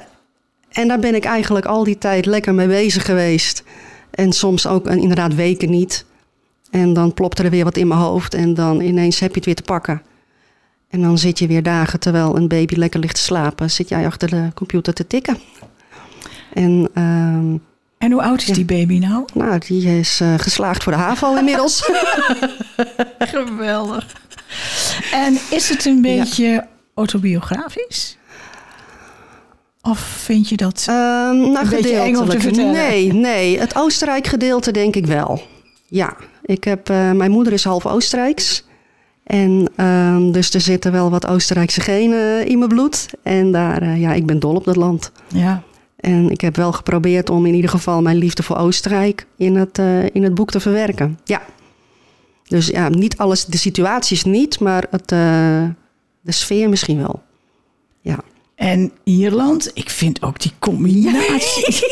en 0.70 0.88
daar 0.88 0.98
ben 0.98 1.14
ik 1.14 1.24
eigenlijk 1.24 1.66
al 1.66 1.84
die 1.84 1.98
tijd 1.98 2.26
lekker 2.26 2.54
mee 2.54 2.66
bezig 2.66 3.04
geweest. 3.04 3.62
En 4.10 4.32
soms 4.32 4.66
ook 4.66 4.86
eh, 4.86 4.96
inderdaad 4.96 5.34
weken 5.34 5.70
niet. 5.70 6.04
En 6.70 6.92
dan 6.92 7.14
plopt 7.14 7.38
er 7.38 7.50
weer 7.50 7.64
wat 7.64 7.76
in 7.76 7.88
mijn 7.88 8.00
hoofd 8.00 8.34
en 8.34 8.54
dan 8.54 8.80
ineens 8.80 9.18
heb 9.18 9.30
je 9.30 9.36
het 9.36 9.44
weer 9.44 9.54
te 9.54 9.62
pakken. 9.62 10.02
En 10.88 11.00
dan 11.02 11.18
zit 11.18 11.38
je 11.38 11.46
weer 11.46 11.62
dagen 11.62 12.00
terwijl 12.00 12.36
een 12.36 12.48
baby 12.48 12.74
lekker 12.74 13.00
ligt 13.00 13.14
te 13.14 13.20
slapen, 13.20 13.70
zit 13.70 13.88
jij 13.88 14.06
achter 14.06 14.28
de 14.30 14.48
computer 14.54 14.94
te 14.94 15.06
tikken. 15.06 15.38
En 16.52 16.88
ehm, 16.94 17.56
En 17.98 18.12
hoe 18.12 18.22
oud 18.22 18.40
is 18.42 18.46
die 18.56 18.64
baby 18.64 18.98
nou? 18.98 19.24
nou, 19.34 19.58
die 19.66 19.98
is 19.98 20.20
eh, 20.20 20.34
geslaagd 20.36 20.82
voor 20.82 20.92
de 20.92 20.98
HAVO 20.98 21.36
inmiddels. 21.38 21.90
Geweldig. 23.18 24.06
En 25.12 25.38
is 25.50 25.68
het 25.68 25.84
een 25.84 26.02
beetje 26.02 26.66
autobiografisch? 26.94 28.16
Of 29.82 29.98
vind 29.98 30.48
je 30.48 30.56
dat... 30.56 30.86
Ehm 30.88 31.36
nou, 31.36 31.58
Een 31.58 31.68
beetje 31.68 31.96
eng 31.96 32.16
om 32.16 32.28
te 32.28 32.40
vertellen. 32.40 32.72
Nee, 32.72 33.12
nee. 33.12 33.58
Het 33.58 33.76
Oostenrijk 33.76 34.26
gedeelte 34.26 34.70
denk 34.70 34.96
ik 34.96 35.06
wel. 35.06 35.42
Ja, 35.86 36.16
ik 36.42 36.64
heb, 36.64 36.88
eh, 36.88 37.10
mijn 37.10 37.30
moeder 37.30 37.52
is 37.52 37.64
half 37.64 37.86
Oostenrijks. 37.86 38.64
En 39.24 39.68
ehm, 39.76 40.30
dus 40.30 40.54
er 40.54 40.60
zitten 40.60 40.92
wel 40.92 41.10
wat 41.10 41.26
Oostenrijkse 41.26 41.80
genen 41.80 42.46
in 42.46 42.58
mijn 42.58 42.70
bloed. 42.70 43.08
En 43.22 43.52
daar, 43.52 43.82
eh, 43.82 44.00
ja, 44.00 44.12
ik 44.12 44.26
ben 44.26 44.38
dol 44.38 44.54
op 44.54 44.64
dat 44.64 44.76
land. 44.76 45.12
ja. 45.28 45.62
En 45.96 46.30
ik 46.30 46.40
heb 46.40 46.56
wel 46.56 46.72
geprobeerd 46.72 47.30
om 47.30 47.46
in 47.46 47.54
ieder 47.54 47.70
geval 47.70 48.02
mijn 48.02 48.16
liefde 48.16 48.42
voor 48.42 48.56
Oostenrijk 48.56 49.26
in 49.36 49.56
het, 49.56 49.78
eh, 49.78 50.04
in 50.04 50.22
het 50.22 50.34
boek 50.34 50.50
te 50.50 50.60
verwerken. 50.60 51.18
Ja. 51.24 51.42
Dus 52.44 52.66
ja, 52.66 52.88
niet 52.88 53.16
alles, 53.16 53.44
de 53.44 53.56
situaties 53.56 54.24
niet, 54.24 54.60
maar 54.60 54.86
het, 54.90 55.08
de 56.20 56.32
sfeer 56.32 56.68
misschien 56.68 56.98
wel. 56.98 57.22
Ja. 58.00 58.18
En 58.60 58.92
Ierland, 59.04 59.70
ik 59.74 59.90
vind 59.90 60.22
ook 60.22 60.40
die 60.40 60.52
combinatie. 60.58 61.82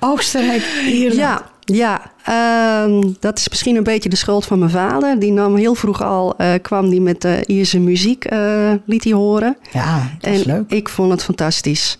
Oostenrijk, 0.00 0.62
Ierland. 0.86 1.14
Ja, 1.14 1.50
ja 1.64 2.12
ehm, 2.24 3.12
dat 3.20 3.38
is 3.38 3.48
misschien 3.48 3.76
een 3.76 3.82
beetje 3.82 4.08
de 4.08 4.16
schuld 4.16 4.44
van 4.44 4.58
mijn 4.58 4.70
vader. 4.70 5.18
Die 5.18 5.32
nam 5.32 5.56
heel 5.56 5.74
vroeg 5.74 6.02
al, 6.02 6.36
eh, 6.36 6.52
kwam 6.62 6.88
die 6.88 7.00
met 7.00 7.22
de 7.22 7.44
Ierse 7.46 7.78
muziek, 7.78 8.24
eh, 8.24 8.72
liet 8.84 9.04
hij 9.04 9.12
horen. 9.12 9.56
Ja, 9.72 10.10
dat 10.18 10.32
is 10.32 10.42
en 10.42 10.46
leuk. 10.46 10.70
ik 10.70 10.88
vond 10.88 11.10
het 11.10 11.22
fantastisch. 11.22 11.98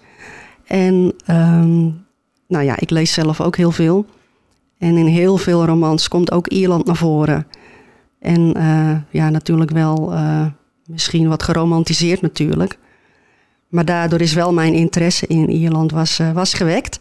En 0.66 1.14
ehm, 1.26 1.80
nou 2.48 2.64
ja, 2.64 2.74
ik 2.78 2.90
lees 2.90 3.12
zelf 3.12 3.40
ook 3.40 3.56
heel 3.56 3.72
veel. 3.72 4.06
En 4.78 4.96
in 4.96 5.06
heel 5.06 5.36
veel 5.36 5.64
romans 5.64 6.08
komt 6.08 6.32
ook 6.32 6.48
Ierland 6.48 6.86
naar 6.86 6.96
voren. 6.96 7.46
En 8.20 8.54
eh, 8.54 8.96
ja, 9.10 9.30
natuurlijk 9.30 9.70
wel 9.70 10.14
misschien 10.86 11.28
wat 11.28 11.42
geromantiseerd 11.42 12.20
natuurlijk. 12.20 12.78
Maar 13.68 13.84
daardoor 13.84 14.20
is 14.20 14.32
wel 14.32 14.52
mijn 14.52 14.74
interesse 14.74 15.26
in 15.26 15.50
Ierland 15.50 15.90
was, 15.90 16.18
uh, 16.18 16.32
was 16.32 16.54
gewekt. 16.54 16.98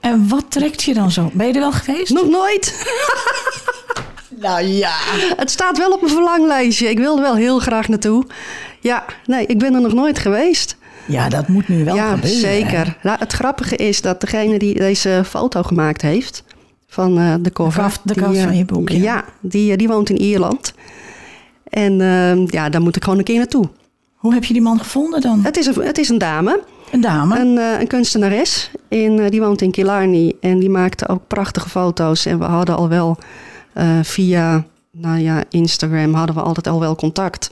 En 0.00 0.28
wat 0.28 0.44
trekt 0.48 0.82
je 0.82 0.94
dan 0.94 1.10
zo? 1.10 1.30
Ben 1.32 1.46
je 1.46 1.52
er 1.52 1.60
wel 1.60 1.72
geweest? 1.72 2.12
Nog 2.12 2.28
nooit. 2.28 2.94
nou 4.42 4.62
ja. 4.62 4.96
Het 5.36 5.50
staat 5.50 5.78
wel 5.78 5.92
op 5.92 6.00
mijn 6.00 6.12
verlanglijstje. 6.12 6.90
Ik 6.90 6.98
wilde 6.98 7.22
wel 7.22 7.34
heel 7.34 7.58
graag 7.58 7.88
naartoe. 7.88 8.26
Ja, 8.80 9.04
nee, 9.26 9.46
ik 9.46 9.58
ben 9.58 9.74
er 9.74 9.80
nog 9.80 9.92
nooit 9.92 10.18
geweest. 10.18 10.76
Ja, 11.06 11.28
dat 11.28 11.48
moet 11.48 11.68
nu 11.68 11.84
wel 11.84 11.94
ja, 11.94 12.14
gebeuren. 12.14 12.40
Zeker. 12.40 12.96
Nou, 13.02 13.18
het 13.18 13.32
grappige 13.32 13.76
is 13.76 14.00
dat 14.00 14.20
degene 14.20 14.58
die 14.58 14.74
deze 14.74 15.22
foto 15.26 15.62
gemaakt 15.62 16.02
heeft 16.02 16.44
van 16.86 17.18
uh, 17.18 17.34
de 17.40 17.52
cover. 17.52 17.74
De 17.74 17.80
kaft, 17.80 18.00
de 18.04 18.14
kaft 18.14 18.32
die, 18.32 18.42
van 18.42 18.56
je 18.56 18.64
boek. 18.64 18.88
Ja, 18.88 18.98
ja 18.98 19.24
die, 19.40 19.76
die 19.76 19.88
woont 19.88 20.10
in 20.10 20.20
Ierland. 20.20 20.74
En 21.68 22.00
uh, 22.00 22.46
ja, 22.46 22.68
daar 22.68 22.80
moet 22.80 22.96
ik 22.96 23.04
gewoon 23.04 23.18
een 23.18 23.24
keer 23.24 23.38
naartoe. 23.38 23.68
Hoe 24.14 24.34
heb 24.34 24.44
je 24.44 24.52
die 24.52 24.62
man 24.62 24.78
gevonden 24.78 25.20
dan? 25.20 25.40
Het 25.44 25.56
is 25.56 25.66
een, 25.66 25.82
het 25.82 25.98
is 25.98 26.08
een 26.08 26.18
dame. 26.18 26.60
Een 26.90 27.00
dame? 27.00 27.38
Een, 27.38 27.56
uh, 27.56 27.80
een 27.80 27.86
kunstenares. 27.86 28.70
In, 28.88 29.28
die 29.28 29.40
woont 29.40 29.62
in 29.62 29.70
Killarney. 29.70 30.36
En 30.40 30.58
die 30.58 30.70
maakte 30.70 31.08
ook 31.08 31.26
prachtige 31.26 31.68
foto's. 31.68 32.26
En 32.26 32.38
we 32.38 32.44
hadden 32.44 32.76
al 32.76 32.88
wel 32.88 33.18
via 34.02 34.64
nou 35.00 35.18
ja, 35.18 35.44
Instagram 35.50 36.14
hadden 36.14 36.34
we 36.34 36.42
altijd 36.42 36.66
al 36.66 36.80
wel 36.80 36.96
contact. 36.96 37.50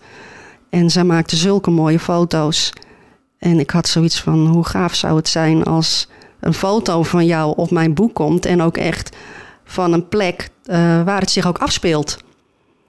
En 0.71 0.91
zij 0.91 1.05
maakte 1.05 1.37
zulke 1.37 1.71
mooie 1.71 1.99
foto's. 1.99 2.73
En 3.39 3.61
ik 3.61 3.71
had 3.71 3.89
zoiets 3.89 4.21
van, 4.21 4.47
hoe 4.47 4.65
gaaf 4.65 4.95
zou 4.95 5.17
het 5.17 5.29
zijn 5.29 5.65
als 5.65 6.09
een 6.41 6.55
foto 6.55 7.03
van 7.03 7.27
jou 7.27 7.57
op 7.57 7.71
mijn 7.71 7.95
boek 7.95 8.15
komt. 8.15 8.47
En 8.47 8.63
ook 8.63 8.77
echt 8.77 9.17
van 9.65 9.93
een 9.93 10.09
plek 10.09 10.49
uh, 10.65 10.77
waar 11.03 11.21
het 11.21 11.31
zich 11.31 11.47
ook 11.47 11.59
afspeelt. 11.59 12.17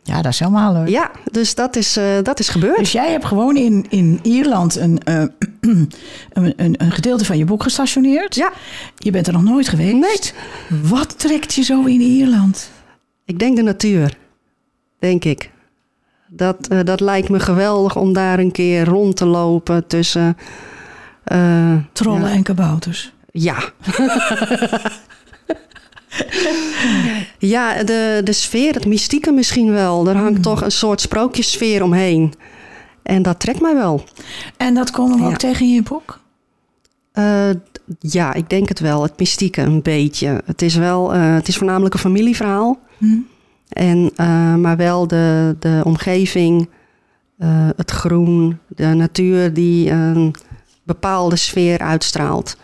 Ja, 0.07 0.21
dat 0.21 0.31
is 0.31 0.39
helemaal 0.39 0.73
leuk. 0.73 0.87
Ja, 0.87 1.11
dus 1.31 1.55
dat 1.55 1.75
is, 1.75 1.97
uh, 1.97 2.05
dat 2.23 2.39
is 2.39 2.49
gebeurd. 2.49 2.77
Dus 2.77 2.91
jij 2.91 3.11
hebt 3.11 3.25
gewoon 3.25 3.55
in, 3.55 3.85
in 3.89 4.19
Ierland 4.21 4.75
een, 4.75 4.99
uh, 5.09 5.23
een, 5.61 5.91
een, 6.33 6.53
een, 6.77 6.91
gedeelte 6.91 7.25
van 7.25 7.37
je 7.37 7.45
boek 7.45 7.63
gestationeerd. 7.63 8.35
Ja. 8.35 8.51
Je 8.95 9.11
bent 9.11 9.27
er 9.27 9.33
nog 9.33 9.43
nooit 9.43 9.67
geweest. 9.67 9.93
Nee. 9.93 10.81
Wat 10.81 11.19
trekt 11.19 11.53
je 11.53 11.61
zo 11.61 11.83
in 11.83 12.01
Ierland? 12.01 12.71
Ik 13.25 13.39
denk 13.39 13.55
de 13.55 13.61
natuur, 13.61 14.17
denk 14.99 15.23
ik. 15.23 15.51
Dat, 16.27 16.67
uh, 16.71 16.79
dat 16.83 16.99
lijkt 16.99 17.29
me 17.29 17.39
geweldig 17.39 17.95
om 17.95 18.13
daar 18.13 18.39
een 18.39 18.51
keer 18.51 18.85
rond 18.85 19.15
te 19.15 19.25
lopen 19.25 19.87
tussen. 19.87 20.37
Trollen 21.91 22.29
ja. 22.29 22.35
en 22.35 22.43
kabouters. 22.43 23.13
Ja. 23.31 23.57
ja, 27.37 27.83
de, 27.83 28.21
de 28.23 28.33
sfeer, 28.33 28.73
het 28.73 28.85
mystieke 28.85 29.31
misschien 29.31 29.71
wel. 29.71 30.07
Er 30.07 30.17
hangt 30.17 30.37
mm. 30.37 30.41
toch 30.41 30.61
een 30.61 30.71
soort 30.71 31.01
sprookjesfeer 31.01 31.83
omheen. 31.83 32.33
En 33.03 33.21
dat 33.21 33.39
trekt 33.39 33.61
mij 33.61 33.75
wel. 33.75 34.03
En 34.57 34.73
dat 34.73 34.91
komen 34.91 35.17
we 35.17 35.23
ja. 35.23 35.29
ook 35.29 35.37
tegen 35.37 35.65
in 35.65 35.73
je 35.73 35.83
boek? 35.83 36.19
Uh, 37.13 37.49
ja, 37.99 38.33
ik 38.33 38.49
denk 38.49 38.69
het 38.69 38.79
wel. 38.79 39.03
Het 39.03 39.19
mystieke 39.19 39.61
een 39.61 39.81
beetje. 39.81 40.41
Het 40.45 40.61
is 40.61 40.75
wel, 40.75 41.15
uh, 41.15 41.33
het 41.33 41.47
is 41.47 41.57
voornamelijk 41.57 41.93
een 41.93 41.99
familieverhaal. 41.99 42.79
Mm. 42.97 43.27
En, 43.69 44.11
uh, 44.17 44.55
maar 44.55 44.77
wel 44.77 45.07
de, 45.07 45.55
de 45.59 45.81
omgeving, 45.83 46.69
het 47.75 47.91
groen, 47.91 48.57
de 48.67 48.85
natuur 48.85 49.53
die 49.53 49.89
een 49.89 50.35
bepaalde 50.83 51.35
sfeer 51.35 51.79
uitstraalt. 51.79 52.57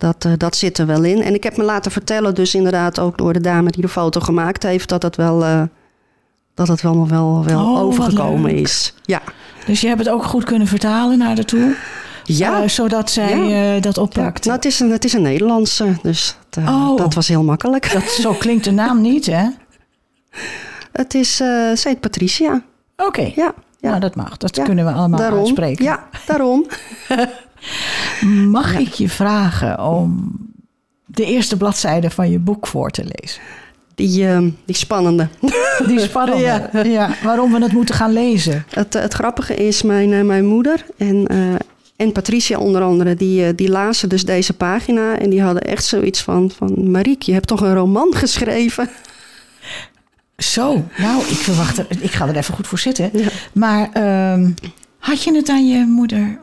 Dat, 0.00 0.24
uh, 0.24 0.32
dat 0.36 0.56
zit 0.56 0.78
er 0.78 0.86
wel 0.86 1.04
in. 1.04 1.22
En 1.22 1.34
ik 1.34 1.42
heb 1.42 1.56
me 1.56 1.64
laten 1.64 1.90
vertellen, 1.90 2.34
dus 2.34 2.54
inderdaad 2.54 2.98
ook 2.98 3.18
door 3.18 3.32
de 3.32 3.40
dame 3.40 3.70
die 3.70 3.82
de 3.82 3.88
foto 3.88 4.20
gemaakt 4.20 4.62
heeft, 4.62 4.88
dat 4.88 5.02
het 5.02 5.16
wel, 5.16 5.68
dat 6.54 6.68
het 6.68 6.82
wel, 6.82 7.08
wel, 7.08 7.44
wel 7.44 7.64
oh, 7.64 7.80
overgekomen 7.80 8.54
is. 8.54 8.94
Ja. 9.04 9.22
Dus 9.66 9.80
je 9.80 9.86
hebt 9.86 9.98
het 9.98 10.08
ook 10.08 10.24
goed 10.24 10.44
kunnen 10.44 10.66
vertalen 10.66 11.18
naar 11.18 11.34
de 11.34 11.44
toe? 11.44 11.76
Ja. 12.24 12.68
zodat 12.68 13.10
zij 13.10 13.38
ja. 13.38 13.80
dat 13.80 13.98
oppakt. 13.98 14.44
Ja. 14.44 14.50
Nou, 14.50 14.62
het, 14.62 14.64
is 14.64 14.80
een, 14.80 14.90
het 14.90 15.04
is 15.04 15.12
een 15.12 15.22
Nederlandse, 15.22 15.96
dus 16.02 16.36
dat, 16.50 16.68
oh. 16.68 16.96
dat 16.96 17.14
was 17.14 17.28
heel 17.28 17.44
makkelijk. 17.44 17.92
Dat, 17.92 18.02
zo 18.02 18.32
klinkt 18.32 18.64
de 18.64 18.70
naam 18.70 19.00
niet, 19.00 19.26
hè? 19.26 19.44
Het 20.92 21.14
is 21.14 21.40
uh, 21.40 21.74
Saint 21.74 22.00
Patricia. 22.00 22.62
Oké. 22.96 23.06
Okay. 23.06 23.32
Ja, 23.36 23.54
ja. 23.78 23.88
Nou, 23.88 24.00
dat 24.00 24.14
mag. 24.14 24.36
Dat 24.36 24.62
kunnen 24.62 24.84
we 24.84 24.92
allemaal 24.92 25.18
daarom. 25.18 25.38
uitspreken. 25.38 25.84
Ja, 25.84 26.08
daarom. 26.26 26.66
mag 28.48 28.78
ik 28.78 28.92
je 28.92 29.08
vragen 29.08 29.84
om 29.84 30.32
de 31.06 31.24
eerste 31.24 31.56
bladzijde 31.56 32.10
van 32.10 32.30
je 32.30 32.38
boek 32.38 32.66
voor 32.66 32.90
te 32.90 33.04
lezen? 33.04 33.40
Die, 33.94 34.22
uh, 34.22 34.38
die 34.64 34.76
spannende. 34.76 35.28
Die 35.86 36.00
spannende, 36.00 36.42
ja. 36.72 36.82
ja. 36.82 37.10
Waarom 37.22 37.52
we 37.52 37.62
het 37.62 37.72
moeten 37.72 37.94
gaan 37.94 38.12
lezen. 38.12 38.64
Het, 38.70 38.92
het 38.94 39.12
grappige 39.12 39.54
is, 39.54 39.82
mijn, 39.82 40.10
uh, 40.10 40.22
mijn 40.22 40.46
moeder 40.46 40.84
en, 40.96 41.32
uh, 41.32 41.54
en 41.96 42.12
Patricia 42.12 42.58
onder 42.58 42.82
andere... 42.82 43.14
Die, 43.14 43.54
die 43.54 43.68
lazen 43.68 44.08
dus 44.08 44.24
deze 44.24 44.52
pagina 44.52 45.18
en 45.18 45.30
die 45.30 45.42
hadden 45.42 45.62
echt 45.62 45.84
zoiets 45.84 46.22
van... 46.22 46.50
van 46.56 46.90
Marieke, 46.90 47.26
je 47.26 47.32
hebt 47.32 47.46
toch 47.46 47.60
een 47.60 47.74
roman 47.74 48.14
geschreven? 48.14 48.88
Zo, 50.36 50.84
nou, 50.98 51.20
ik 51.20 51.36
verwacht 51.36 51.78
er, 51.78 51.86
ik 51.98 52.10
ga 52.10 52.28
er 52.28 52.36
even 52.36 52.54
goed 52.54 52.66
voor 52.66 52.78
zitten. 52.78 53.10
Ja. 53.12 53.28
Maar 53.52 53.88
um, 54.32 54.54
had 54.98 55.22
je 55.22 55.34
het 55.34 55.48
aan 55.48 55.68
je 55.68 55.84
moeder 55.86 56.38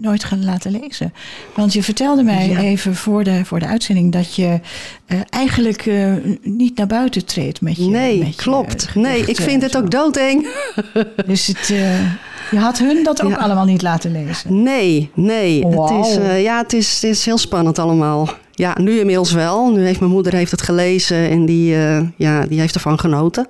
nooit 0.00 0.24
gaan 0.24 0.44
laten 0.44 0.70
lezen? 0.80 1.12
Want 1.54 1.72
je 1.72 1.82
vertelde 1.82 2.22
mij 2.22 2.48
Ja. 2.48 2.58
even 2.58 2.94
voor 2.94 3.24
de, 3.24 3.44
voor 3.44 3.58
de 3.58 3.66
uitzending 3.66 4.12
dat 4.12 4.34
je 4.34 4.60
uh, 5.06 5.20
eigenlijk 5.30 5.86
uh, 5.86 6.12
niet 6.42 6.76
naar 6.76 6.86
buiten 6.86 7.24
treedt 7.24 7.60
met 7.60 7.76
je. 7.76 7.84
Nee, 7.84 8.18
met 8.18 8.28
je 8.28 8.34
klopt. 8.42 8.94
Nee, 8.94 9.24
ik 9.24 9.36
vind 9.36 9.62
het 9.62 9.76
ook 9.76 9.90
doodeng. 9.90 10.48
Dus 11.26 11.46
het, 11.46 11.68
uh, 11.72 12.00
je 12.50 12.58
had 12.58 12.78
hun 12.78 13.02
dat 13.04 13.22
ook 13.22 13.30
Ja. 13.30 13.36
allemaal 13.36 13.64
niet 13.64 13.82
laten 13.82 14.12
lezen. 14.12 14.62
Nee, 14.62 15.10
nee. 15.14 15.66
Het, 15.66 16.06
is, 16.06 16.14
ja, 16.42 16.58
het, 16.58 16.72
is, 16.72 16.94
het 16.94 17.02
is 17.10 17.24
heel 17.24 17.38
spannend 17.38 17.78
allemaal. 17.78 18.28
Ja, 18.52 18.76
nu 18.80 18.98
inmiddels 18.98 19.32
wel. 19.32 19.70
Nu 19.72 19.84
heeft 19.84 20.00
mijn 20.00 20.12
moeder 20.12 20.32
heeft 20.32 20.50
het 20.50 20.62
gelezen 20.62 21.30
en 21.30 21.46
die, 21.46 21.76
ja, 22.16 22.46
die 22.46 22.60
heeft 22.60 22.74
ervan 22.74 22.98
genoten. 22.98 23.48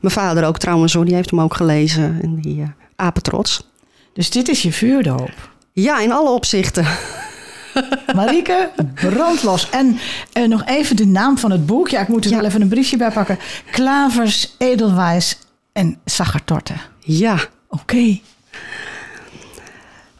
Mijn 0.00 0.14
vader 0.14 0.44
ook 0.44 0.58
trouwens, 0.58 0.92
hoor, 0.92 1.04
die 1.04 1.14
heeft 1.14 1.30
hem 1.30 1.40
ook 1.40 1.54
gelezen. 1.54 2.18
En 2.22 2.40
die 2.40 2.56
uh, 2.56 2.66
apetrots. 2.96 3.70
Dus 4.12 4.30
dit 4.30 4.48
is 4.48 4.62
je 4.62 4.72
vuurdoop. 4.72 5.50
Ja, 5.72 5.98
in 6.00 6.12
alle 6.12 6.30
opzichten. 6.30 6.86
Marieke, 8.14 8.70
brandlos. 8.94 9.70
En 9.70 9.98
uh, 10.38 10.48
nog 10.48 10.62
even 10.66 10.96
de 10.96 11.06
naam 11.06 11.38
van 11.38 11.50
het 11.50 11.66
boek. 11.66 11.88
Ja, 11.88 12.00
ik 12.00 12.08
moet 12.08 12.24
er 12.24 12.30
Ja. 12.30 12.36
wel 12.36 12.46
even 12.46 12.60
een 12.60 12.68
briefje 12.68 12.96
bij 12.96 13.10
pakken. 13.10 13.38
Klavers, 13.70 14.54
Edelwijs 14.58 15.38
en 15.72 15.98
Sachertorte. 16.04 16.72
Ja, 16.98 17.36
Oké. 17.68 18.18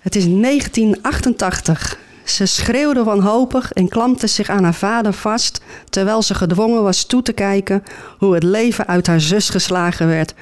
het 0.01 0.17
is 0.17 0.25
1988. 0.25 1.99
Ze 2.25 2.47
schreeuwde 2.47 3.03
wanhopig 3.05 3.73
en 3.73 3.89
klampte 3.89 4.27
zich 4.27 4.49
aan 4.49 4.65
haar 4.65 4.75
vader 4.75 5.13
vast... 5.13 5.61
terwijl 5.91 6.23
ze 6.23 6.35
gedwongen 6.35 6.83
was 6.83 7.05
toe 7.05 7.23
te 7.23 7.33
kijken... 7.33 7.83
hoe 8.19 8.35
het 8.35 8.43
leven 8.43 8.87
uit 8.87 9.07
haar 9.07 9.21
zus 9.21 9.49
geslagen 9.49 10.07
werd... 10.07 10.35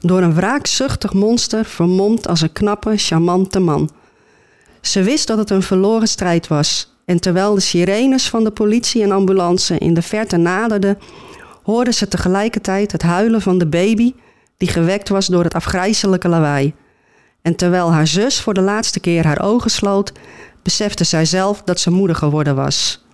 door 0.00 0.22
een 0.22 0.34
wraakzuchtig 0.34 1.12
monster 1.12 1.64
vermomd 1.64 2.28
als 2.28 2.40
een 2.40 2.52
knappe, 2.52 2.96
charmante 2.96 3.58
man. 3.58 3.90
Ze 4.80 5.02
wist 5.02 5.26
dat 5.26 5.38
het 5.38 5.50
een 5.50 5.62
verloren 5.62 6.08
strijd 6.08 6.46
was... 6.46 6.96
en 7.04 7.20
terwijl 7.20 7.54
de 7.54 7.60
sirenes 7.60 8.28
van 8.28 8.44
de 8.44 8.50
politie 8.50 9.02
en 9.02 9.12
ambulance 9.12 9.78
in 9.78 9.94
de 9.94 10.02
verte 10.02 10.36
naderden... 10.36 10.98
hoorde 11.62 11.92
ze 11.92 12.08
tegelijkertijd 12.08 12.92
het 12.92 13.02
huilen 13.02 13.40
van 13.40 13.58
de 13.58 13.66
baby... 13.66 14.14
die 14.56 14.68
gewekt 14.68 15.08
was 15.08 15.26
door 15.26 15.44
het 15.44 15.54
afgrijzelijke 15.54 16.28
lawaai... 16.28 16.74
En 17.42 17.56
terwijl 17.56 17.92
haar 17.92 18.06
zus 18.06 18.40
voor 18.40 18.54
de 18.54 18.60
laatste 18.60 19.00
keer 19.00 19.24
haar 19.24 19.42
ogen 19.42 19.70
sloot, 19.70 20.12
besefte 20.62 21.04
zij 21.04 21.24
zelf 21.24 21.62
dat 21.62 21.80
ze 21.80 21.90
moeder 21.90 22.16
geworden 22.16 22.54
was. 22.54 23.04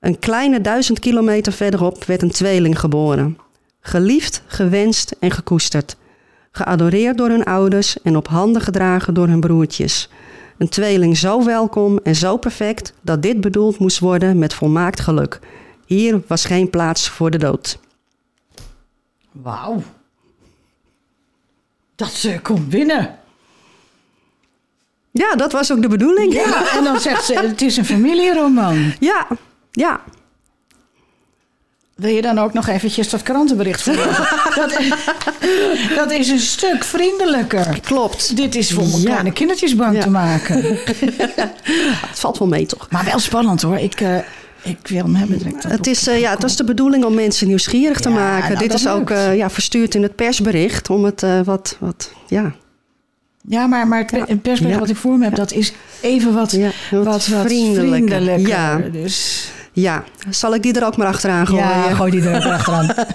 Een 0.00 0.18
kleine 0.18 0.60
duizend 0.60 0.98
kilometer 0.98 1.52
verderop 1.52 2.04
werd 2.04 2.22
een 2.22 2.30
tweeling 2.30 2.78
geboren. 2.78 3.38
Geliefd, 3.80 4.42
gewenst 4.46 5.16
en 5.20 5.30
gekoesterd. 5.30 5.96
Geadoreerd 6.52 7.18
door 7.18 7.28
hun 7.28 7.44
ouders 7.44 8.02
en 8.02 8.16
op 8.16 8.28
handen 8.28 8.62
gedragen 8.62 9.14
door 9.14 9.26
hun 9.26 9.40
broertjes. 9.40 10.08
Een 10.58 10.68
tweeling 10.68 11.16
zo 11.16 11.44
welkom 11.44 11.98
en 11.98 12.14
zo 12.14 12.36
perfect 12.36 12.92
dat 13.00 13.22
dit 13.22 13.40
bedoeld 13.40 13.78
moest 13.78 13.98
worden 13.98 14.38
met 14.38 14.54
volmaakt 14.54 15.00
geluk. 15.00 15.38
Hier 15.86 16.20
was 16.26 16.44
geen 16.44 16.70
plaats 16.70 17.08
voor 17.08 17.30
de 17.30 17.38
dood. 17.38 17.78
Wauw. 19.32 19.82
Dat 21.94 22.22
uh, 22.26 22.38
komt 22.42 22.68
binnen. 22.68 23.18
Ja, 25.10 25.34
dat 25.34 25.52
was 25.52 25.72
ook 25.72 25.82
de 25.82 25.88
bedoeling. 25.88 26.32
Ja, 26.32 26.76
en 26.76 26.84
dan 26.84 27.00
zegt 27.00 27.24
ze, 27.24 27.38
het 27.38 27.62
is 27.62 27.76
een 27.76 27.84
familieroman. 27.84 28.92
ja. 29.00 29.26
ja. 29.70 30.00
Wil 32.02 32.14
je 32.14 32.22
dan 32.22 32.38
ook 32.38 32.52
nog 32.52 32.68
eventjes 32.68 33.08
dat 33.10 33.22
krantenbericht 33.22 33.82
voorlezen? 33.82 34.26
dat, 34.54 34.72
dat 35.96 36.10
is 36.12 36.28
een 36.28 36.38
stuk 36.40 36.84
vriendelijker. 36.84 37.80
Klopt. 37.82 38.36
Dit 38.36 38.54
is 38.54 38.72
voor 38.72 38.82
mijn 38.86 39.00
Ja. 39.00 39.04
kleine 39.04 39.32
kindertjes 39.32 39.76
bang 39.76 39.94
Ja. 39.96 40.02
te 40.02 40.10
maken. 40.10 40.62
Het 42.10 42.18
valt 42.18 42.38
wel 42.38 42.48
mee, 42.48 42.66
toch? 42.66 42.86
Maar 42.90 43.04
wel 43.04 43.18
spannend 43.18 43.62
hoor. 43.62 43.78
Ik, 43.78 44.00
eh, 44.00 44.16
ik 44.62 44.78
wil 44.88 45.02
hem 45.02 45.14
hebben 45.14 45.38
direct. 45.38 45.62
Het, 45.62 45.86
is, 45.86 46.06
eh, 46.06 46.20
ja, 46.20 46.30
het 46.30 46.42
was 46.42 46.56
de 46.56 46.64
bedoeling 46.64 47.04
om 47.04 47.14
mensen 47.14 47.46
nieuwsgierig 47.46 48.00
te 48.00 48.08
Ja, 48.08 48.14
maken. 48.14 48.48
nou, 48.54 48.58
Dit 48.68 48.74
is 48.74 48.88
ook 48.88 49.10
eh, 49.10 49.36
ja, 49.36 49.50
verstuurd 49.50 49.94
in 49.94 50.02
het 50.02 50.16
persbericht 50.16 50.90
om 50.90 51.04
het 51.04 51.22
eh, 51.22 51.40
wat, 51.44 51.76
wat, 51.80 52.12
ja, 52.26 52.52
Ja, 53.48 53.66
maar, 53.66 53.88
maar 53.88 53.98
het 53.98 54.28
Ja. 54.28 54.36
persbericht 54.42 54.78
wat 54.78 54.88
ik 54.88 54.96
voor 54.96 55.18
me 55.18 55.24
heb, 55.24 55.34
dat 55.34 55.52
is 55.52 55.72
even 56.00 56.34
wat, 56.34 56.58
wat, 56.90 57.04
wat 57.04 57.24
vriendelijker. 57.46 58.08
vriendelijker. 58.08 58.48
Ja, 58.48 58.78
Dus, 58.92 59.48
ja, 59.72 60.04
zal 60.30 60.54
ik 60.54 60.62
die 60.62 60.80
er 60.80 60.86
ook 60.86 60.96
maar 60.96 61.06
achteraan 61.06 61.46
gooien? 61.46 61.64
ja, 61.64 61.94
gooi 61.94 62.10
die 62.10 62.28
er 62.28 62.36
ook 62.36 62.52
achteraan. 62.52 62.94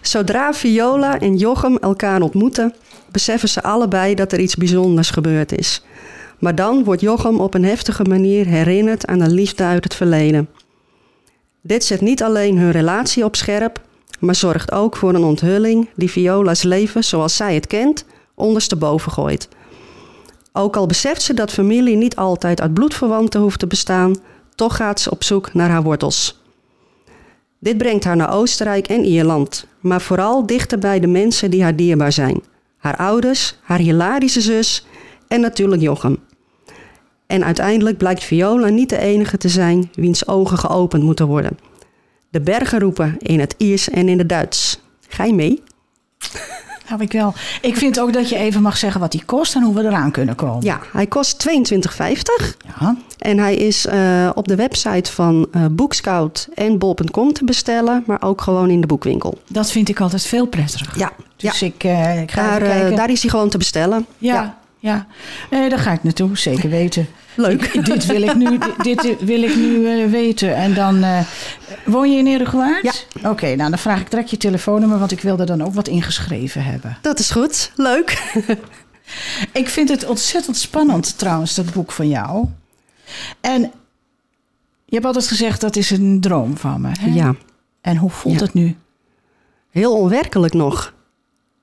Zodra 0.00 0.52
Viola 0.52 1.20
en 1.20 1.36
Jochem 1.36 1.76
elkaar 1.76 2.20
ontmoeten, 2.20 2.74
beseffen 3.12 3.48
ze 3.48 3.62
allebei 3.62 4.14
dat 4.14 4.32
er 4.32 4.40
iets 4.40 4.56
bijzonders 4.56 5.10
gebeurd 5.10 5.58
is. 5.58 5.84
Maar 6.38 6.54
dan 6.54 6.84
wordt 6.84 7.00
Jochem 7.00 7.40
op 7.40 7.54
een 7.54 7.64
heftige 7.64 8.04
manier 8.04 8.46
herinnerd 8.46 9.06
aan 9.06 9.20
een 9.20 9.32
liefde 9.32 9.64
uit 9.64 9.84
het 9.84 9.94
verleden. 9.94 10.48
Dit 11.62 11.84
zet 11.84 12.00
niet 12.00 12.22
alleen 12.22 12.58
hun 12.58 12.70
relatie 12.70 13.24
op 13.24 13.36
scherp, 13.36 13.80
maar 14.20 14.34
zorgt 14.34 14.72
ook 14.72 14.96
voor 14.96 15.14
een 15.14 15.24
onthulling 15.24 15.88
die 15.96 16.10
Viola's 16.10 16.62
leven 16.62 17.04
zoals 17.04 17.36
zij 17.36 17.54
het 17.54 17.66
kent 17.66 18.04
ondersteboven 18.34 19.12
gooit. 19.12 19.48
Ook 20.52 20.76
al 20.76 20.86
beseft 20.86 21.22
ze 21.22 21.34
dat 21.34 21.52
familie 21.52 21.96
niet 21.96 22.16
altijd 22.16 22.60
uit 22.60 22.74
bloedverwanten 22.74 23.40
hoeft 23.40 23.58
te 23.58 23.66
bestaan, 23.66 24.16
toch 24.54 24.76
gaat 24.76 25.00
ze 25.00 25.10
op 25.10 25.24
zoek 25.24 25.54
naar 25.54 25.70
haar 25.70 25.82
wortels. 25.82 26.42
Dit 27.58 27.78
brengt 27.78 28.04
haar 28.04 28.16
naar 28.16 28.32
Oostenrijk 28.32 28.86
en 28.88 29.04
Ierland, 29.04 29.66
maar 29.80 30.00
vooral 30.00 30.46
dichter 30.46 30.78
bij 30.78 31.00
de 31.00 31.06
mensen 31.06 31.50
die 31.50 31.62
haar 31.62 31.76
dierbaar 31.76 32.12
zijn. 32.12 32.42
Haar 32.76 32.96
ouders, 32.96 33.58
haar 33.62 33.78
hilarische 33.78 34.40
zus 34.40 34.86
en 35.28 35.40
natuurlijk 35.40 35.82
Jochem. 35.82 36.18
En 37.26 37.44
uiteindelijk 37.44 37.98
blijkt 37.98 38.24
Viola 38.24 38.68
niet 38.68 38.88
de 38.88 38.98
enige 38.98 39.36
te 39.36 39.48
zijn 39.48 39.90
wiens 39.94 40.26
ogen 40.28 40.58
geopend 40.58 41.02
moeten 41.02 41.26
worden. 41.26 41.58
De 42.30 42.40
bergen 42.40 42.80
roepen 42.80 43.16
in 43.18 43.40
het 43.40 43.54
Iers 43.58 43.90
en 43.90 44.08
in 44.08 44.18
het 44.18 44.28
Duits. 44.28 44.80
Ga 45.08 45.24
je 45.24 45.34
mee? 45.34 45.62
Nou, 46.88 47.02
ik 47.02 47.12
wel. 47.12 47.34
Ik 47.60 47.76
vind 47.76 48.00
ook 48.00 48.12
dat 48.12 48.28
je 48.28 48.36
even 48.36 48.62
mag 48.62 48.76
zeggen 48.76 49.00
wat 49.00 49.12
die 49.12 49.22
kost 49.24 49.54
en 49.54 49.62
hoe 49.62 49.74
we 49.74 49.82
eraan 49.84 50.10
kunnen 50.10 50.34
komen. 50.34 50.64
Ja, 50.64 50.80
hij 50.92 51.06
kost 51.06 51.46
22,50 51.48 52.56
Ja. 52.80 52.96
en 53.18 53.38
hij 53.38 53.56
is 53.56 53.86
eh, 53.86 54.30
op 54.34 54.48
de 54.48 54.54
website 54.54 55.12
van 55.12 55.46
eh 55.52 55.64
Boekscout 55.70 56.48
en 56.54 56.78
bol.com 56.78 57.32
te 57.32 57.44
bestellen, 57.44 58.02
maar 58.06 58.22
ook 58.22 58.40
gewoon 58.40 58.70
in 58.70 58.80
de 58.80 58.86
boekwinkel. 58.86 59.38
Dat 59.48 59.70
vind 59.70 59.88
ik 59.88 60.00
altijd 60.00 60.26
veel 60.26 60.46
prettiger. 60.46 60.92
Ja, 60.98 61.12
Dus 61.36 61.62
ik, 61.62 61.84
eh, 61.84 62.20
ik 62.22 62.30
ga 62.32 62.42
daar, 62.42 62.62
eh, 62.62 62.68
kijken. 62.68 62.96
daar 62.96 63.10
is 63.10 63.20
hij 63.22 63.30
gewoon 63.30 63.48
te 63.48 63.58
bestellen. 63.58 64.06
ja, 64.18 64.58
ja. 64.78 65.06
Nee, 65.50 65.68
daar 65.68 65.78
ga 65.78 65.92
ik 65.92 66.02
naartoe, 66.02 66.38
zeker 66.38 66.70
weten. 66.70 67.06
Leuk. 67.36 67.62
Ik- 67.64 67.84
dit 67.86 68.06
wil 68.06 68.22
ik 68.22 68.34
nu, 68.34 68.58
dit 68.82 69.16
wil 69.20 69.42
ik 69.42 69.56
nu 69.56 69.86
eh, 69.88 70.10
weten. 70.10 70.54
En 70.56 70.74
dan, 70.74 71.02
eh, 71.02 71.18
woon 71.84 72.12
je 72.12 72.18
in 72.18 72.26
Eregewaard? 72.26 73.06
Ja. 73.22 73.30
Oké, 73.30 73.54
nou 73.54 73.70
dan 73.70 73.78
vraag 73.78 74.00
ik 74.00 74.10
direct 74.10 74.30
je 74.30 74.36
telefoonnummer, 74.36 74.98
want 74.98 75.10
ik 75.12 75.20
wil 75.20 75.38
er 75.38 75.46
dan 75.46 75.62
ook 75.62 75.74
wat 75.74 75.88
ingeschreven 75.88 76.64
hebben. 76.64 76.98
Dat 77.00 77.18
is 77.18 77.30
goed. 77.30 77.72
Leuk. 77.76 78.22
Ik 79.52 79.68
vind 79.68 79.88
het 79.88 80.06
ontzettend 80.06 80.56
spannend 80.56 81.18
trouwens, 81.18 81.54
dat 81.54 81.72
boek 81.72 81.92
van 81.92 82.08
jou. 82.08 82.44
En 83.40 83.60
je 84.84 84.94
hebt 84.94 85.04
altijd 85.04 85.26
gezegd, 85.28 85.60
dat 85.60 85.76
is 85.76 85.90
een 85.90 86.20
droom 86.20 86.56
van 86.56 86.80
me. 86.80 86.88
Hè? 87.00 87.10
Ja, 87.10 87.34
En 87.80 87.96
hoe 87.96 88.10
voelt 88.10 88.38
Ja. 88.38 88.44
het 88.44 88.54
nu? 88.54 88.76
heel 89.70 89.96
onwerkelijk 89.96 90.54
nog. 90.54 90.92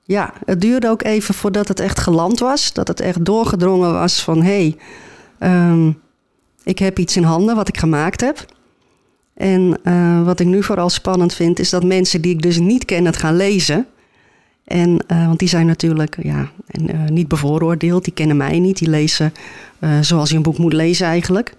Ja, 0.04 0.32
het 0.44 0.60
duurde 0.60 0.88
ook 0.88 1.02
even 1.02 1.34
voordat 1.34 1.68
het 1.68 1.80
echt 1.80 1.98
geland 2.00 2.38
was. 2.38 2.72
Dat 2.72 2.88
het 2.88 3.00
echt 3.00 3.24
doorgedrongen 3.24 3.92
was 3.92 4.20
van... 4.22 4.42
hé, 4.42 4.50
hey, 4.62 4.76
ehm, 5.42 5.90
ik 6.64 6.78
heb 6.78 6.98
iets 6.98 7.16
in 7.16 7.22
handen 7.22 7.56
wat 7.56 7.68
ik 7.68 7.78
gemaakt 7.78 8.20
heb. 8.20 8.46
En 9.34 9.78
eh, 9.82 10.24
wat 10.24 10.40
ik 10.40 10.46
nu 10.46 10.62
vooral 10.62 10.90
spannend 10.90 11.34
vind... 11.34 11.58
is 11.58 11.70
dat 11.70 11.84
mensen 11.84 12.20
die 12.20 12.34
ik 12.34 12.42
dus 12.42 12.58
niet 12.58 12.84
ken 12.84 13.04
het 13.04 13.16
gaan 13.16 13.36
lezen. 13.36 13.86
En, 14.64 15.04
eh, 15.06 15.26
want 15.26 15.38
die 15.38 15.48
zijn 15.48 15.66
natuurlijk 15.66 16.16
ja, 16.22 16.50
en, 16.66 16.88
eh, 16.88 17.04
niet 17.04 17.28
bevooroordeeld. 17.28 18.04
Die 18.04 18.12
kennen 18.12 18.36
mij 18.36 18.58
niet. 18.58 18.78
Die 18.78 18.90
lezen 18.90 19.32
zoals 20.00 20.30
je 20.30 20.36
een 20.36 20.42
boek 20.42 20.58
moet 20.58 20.72
lezen 20.72 21.06
eigenlijk. 21.06 21.54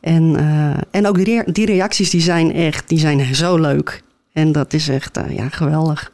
En, 0.00 0.36
en 0.90 1.06
ook 1.06 1.24
die, 1.24 1.52
die 1.52 1.66
reacties 1.66 2.10
die 2.10 2.20
zijn 2.20 2.52
echt 2.52 2.88
die 2.88 2.98
zijn 2.98 3.34
zo 3.34 3.56
leuk. 3.56 4.02
En 4.32 4.52
dat 4.52 4.72
is 4.72 4.88
echt 4.88 5.20
ja, 5.28 5.48
geweldig. 5.48 6.12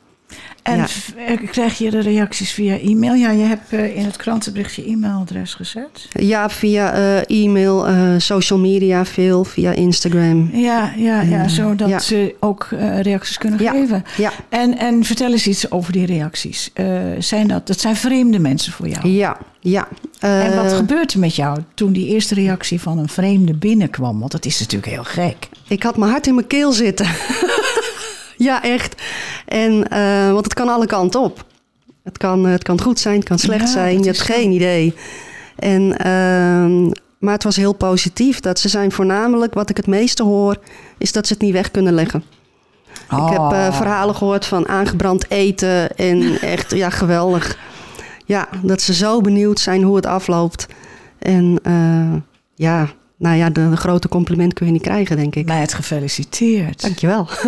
En 0.63 0.77
Ja. 0.77 0.87
eh, 1.27 1.39
krijg 1.51 1.79
je 1.79 1.91
de 1.91 2.01
reacties 2.01 2.51
via 2.53 2.79
e-mail? 2.79 3.15
Ja, 3.15 3.31
je 3.31 3.43
hebt 3.45 3.73
eh, 3.73 3.97
in 3.97 4.05
het 4.05 4.17
krantenbericht 4.17 4.75
je 4.75 4.85
e-mailadres 4.87 5.55
gezet. 5.55 6.09
Ja, 6.13 6.51
via 6.51 6.93
eh, 6.93 7.43
e-mail, 7.45 7.87
social 8.21 8.59
media 8.59 9.05
veel, 9.05 9.45
via 9.45 9.73
Instagram. 9.73 10.51
Ja, 10.53 10.93
ja, 10.97 11.21
ja 11.21 11.49
zodat 11.49 11.89
ja. 11.89 11.99
ze 11.99 12.35
ook 12.41 12.69
reacties 13.01 13.39
kunnen 13.39 13.63
Ja. 13.63 13.71
geven. 13.73 14.05
Ja, 14.17 14.33
En, 14.49 14.79
en 14.79 15.05
vertel 15.05 15.31
eens 15.33 15.47
iets 15.47 15.71
over 15.71 15.93
die 15.93 16.07
reacties. 16.07 16.71
Zijn 17.19 17.47
dat, 17.49 17.67
dat 17.67 17.81
zijn 17.81 17.97
vreemde 17.97 18.39
mensen 18.39 18.73
voor 18.73 18.89
jou. 18.89 19.09
ja, 19.09 19.37
ja. 19.61 19.89
en 20.21 20.57
wat 20.57 20.73
gebeurt 20.73 21.13
er 21.13 21.19
met 21.19 21.37
jou 21.37 21.59
toen 21.75 21.93
die 21.93 22.07
eerste 22.09 22.35
reactie 22.35 22.81
van 22.81 22.99
een 22.99 23.09
vreemde 23.09 23.55
binnenkwam? 23.55 24.19
Want 24.19 24.33
dat 24.33 24.45
is 24.45 24.61
natuurlijk 24.61 24.93
heel 24.93 25.05
gek. 25.05 25.49
Ik 25.69 25.83
had 25.83 25.97
mijn 25.97 26.11
hart 26.11 26.27
in 26.27 26.35
mijn 26.35 26.47
keel 26.47 26.73
zitten. 26.73 27.07
Ja, 28.45 28.63
echt. 28.63 29.03
En, 29.47 29.89
eh, 29.89 30.33
want 30.33 30.45
het 30.45 30.55
kan 30.55 30.69
alle 30.69 30.87
kanten 30.87 31.21
op. 31.21 31.45
Het 32.05 32.19
kan, 32.19 32.47
het 32.47 32.63
kan 32.63 32.81
goed 32.81 32.99
zijn, 32.99 33.17
het 33.17 33.25
kan 33.29 33.39
slecht 33.39 33.61
Ja, 33.61 33.67
zijn. 33.67 33.99
Je 33.99 34.05
hebt 34.05 34.17
zo. 34.17 34.25
geen 34.35 34.51
idee. 34.51 34.95
En, 35.57 35.97
ehm, 35.97 36.85
maar 37.19 37.35
het 37.35 37.45
was 37.45 37.57
heel 37.57 37.73
positief. 37.73 38.41
Dat 38.41 38.59
ze 38.59 38.69
zijn 38.69 38.93
voornamelijk, 38.93 39.55
wat 39.55 39.71
ik 39.71 39.77
het 39.77 39.87
meeste 39.87 40.23
hoor, 40.23 40.57
is 40.99 41.13
dat 41.13 41.27
ze 41.27 41.33
het 41.33 41.43
niet 41.43 41.53
weg 41.53 41.71
kunnen 41.71 41.93
leggen. 41.95 42.25
Ik 43.11 43.29
heb 43.31 43.53
eh, 43.53 43.77
verhalen 43.77 44.15
gehoord 44.15 44.47
van 44.47 44.69
aangebrand 44.69 45.31
eten 45.31 45.97
en 45.97 46.41
echt, 46.41 46.71
ja, 46.71 46.91
geweldig. 46.91 47.59
Ja, 48.27 48.49
dat 48.63 48.81
ze 48.81 48.95
zo 48.95 49.21
benieuwd 49.21 49.61
zijn 49.61 49.83
hoe 49.83 49.97
het 49.97 50.07
afloopt. 50.07 50.67
En 51.19 51.59
eh, 51.63 52.21
ja, 52.55 52.89
nou 53.21 53.37
ja, 53.37 53.51
de, 53.51 53.71
de 53.71 53.77
grote 53.77 54.09
compliment 54.09 54.53
kun 54.53 54.67
je 54.67 54.73
niet 54.73 54.83
krijgen, 54.83 55.17
denk 55.17 55.37
ik. 55.37 55.47
Mij 55.47 55.61
het 55.61 55.75
gefeliciteerd. 55.75 56.81
Dankjewel. 56.83 57.29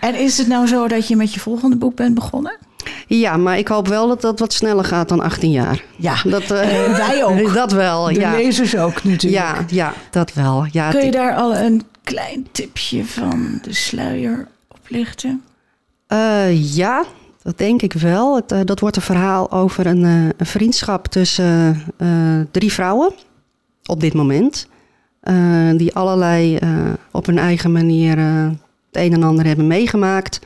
En 0.00 0.14
is 0.14 0.38
het 0.38 0.46
nou 0.46 0.66
zo 0.66 0.88
dat 0.88 1.08
je 1.08 1.16
met 1.16 1.34
je 1.34 1.40
volgende 1.40 1.76
boek 1.76 1.94
bent 1.94 2.14
begonnen? 2.14 2.56
Ja, 3.06 3.36
maar 3.36 3.58
ik 3.58 3.68
hoop 3.68 3.88
wel 3.88 4.08
dat 4.08 4.20
dat 4.20 4.38
wat 4.38 4.52
sneller 4.52 4.84
gaat 4.84 5.08
dan 5.08 5.20
18 5.20 5.50
jaar. 5.50 5.82
Ja, 5.96 6.16
Dat, 6.24 6.50
eh, 6.50 6.84
Eh, 6.84 6.96
wij 6.96 7.24
ook. 7.28 7.54
Dat 7.54 7.72
wel, 7.72 8.04
de 8.04 8.20
ja. 8.20 8.30
lezers 8.32 8.76
ook 8.76 9.04
natuurlijk. 9.04 9.42
Ja, 9.42 9.64
ja, 9.68 9.94
dat 10.10 10.32
wel. 10.32 10.66
Ja, 10.70 10.90
Kun 10.90 11.04
je 11.04 11.10
daar 11.10 11.34
al 11.34 11.56
een 11.56 11.82
klein 12.02 12.46
tipje 12.52 13.04
van 13.04 13.58
de 13.62 13.72
sluier 13.72 14.48
oplichten? 14.68 15.42
Eh, 16.06 16.74
ja, 16.74 17.04
dat 17.42 17.58
denk 17.58 17.82
ik 17.82 17.92
wel. 17.92 18.36
Het, 18.36 18.66
dat 18.66 18.80
wordt 18.80 18.96
een 18.96 19.02
verhaal 19.02 19.50
over 19.52 19.86
een, 19.86 20.02
een 20.02 20.46
vriendschap 20.46 21.06
tussen 21.06 21.82
drie 22.50 22.72
vrouwen 22.72 23.12
op 23.86 24.00
dit 24.00 24.14
moment. 24.14 24.68
Eh, 25.28 25.70
die 25.76 25.94
allerlei 25.94 26.56
eh, 26.56 26.70
op 27.10 27.26
hun 27.26 27.38
eigen 27.38 27.72
manier 27.72 28.18
eh, 28.18 28.44
het 28.90 29.02
een 29.02 29.12
en 29.12 29.22
ander 29.22 29.46
hebben 29.46 29.66
meegemaakt. 29.66 30.40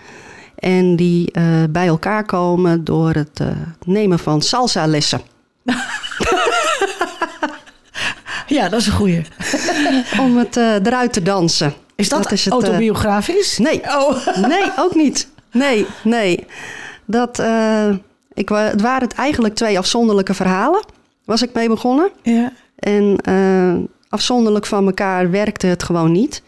En 0.58 0.96
die 0.96 1.30
bij 1.70 1.86
elkaar 1.86 2.24
komen 2.24 2.84
door 2.84 3.12
het 3.12 3.40
nemen 3.84 4.18
van 4.18 4.42
salsa-lessen. 4.42 5.20
Ja, 8.46 8.68
dat 8.68 8.80
is 8.80 8.86
een 8.86 8.92
goeie. 8.92 9.22
Om 10.24 10.36
het 10.36 10.56
eruit 10.56 11.12
te 11.12 11.22
dansen. 11.22 11.74
Is 11.96 12.08
dat, 12.08 12.22
Dat 12.22 12.32
is 12.32 12.44
het, 12.44 12.54
autobiografisch? 12.54 13.58
Nee. 13.58 13.80
Oh. 13.82 14.26
Nee, 14.48 14.70
ook 14.78 14.94
niet. 14.94 15.28
Nee, 15.52 15.86
nee. 16.02 16.46
Dat, 17.04 17.42
ik, 18.34 18.48
het 18.48 18.80
waren 18.80 19.08
het 19.08 19.14
eigenlijk 19.14 19.54
twee 19.54 19.78
afzonderlijke 19.78 20.34
verhalen. 20.34 20.84
Was 21.24 21.42
ik 21.42 21.52
mee 21.52 21.68
begonnen. 21.68 22.10
Ja. 22.22 22.52
En 22.78 23.16
afzonderlijk 24.12 24.66
van 24.66 24.86
elkaar 24.86 25.30
werkte 25.30 25.66
het 25.66 25.82
gewoon 25.82 26.12
niet. 26.12 26.42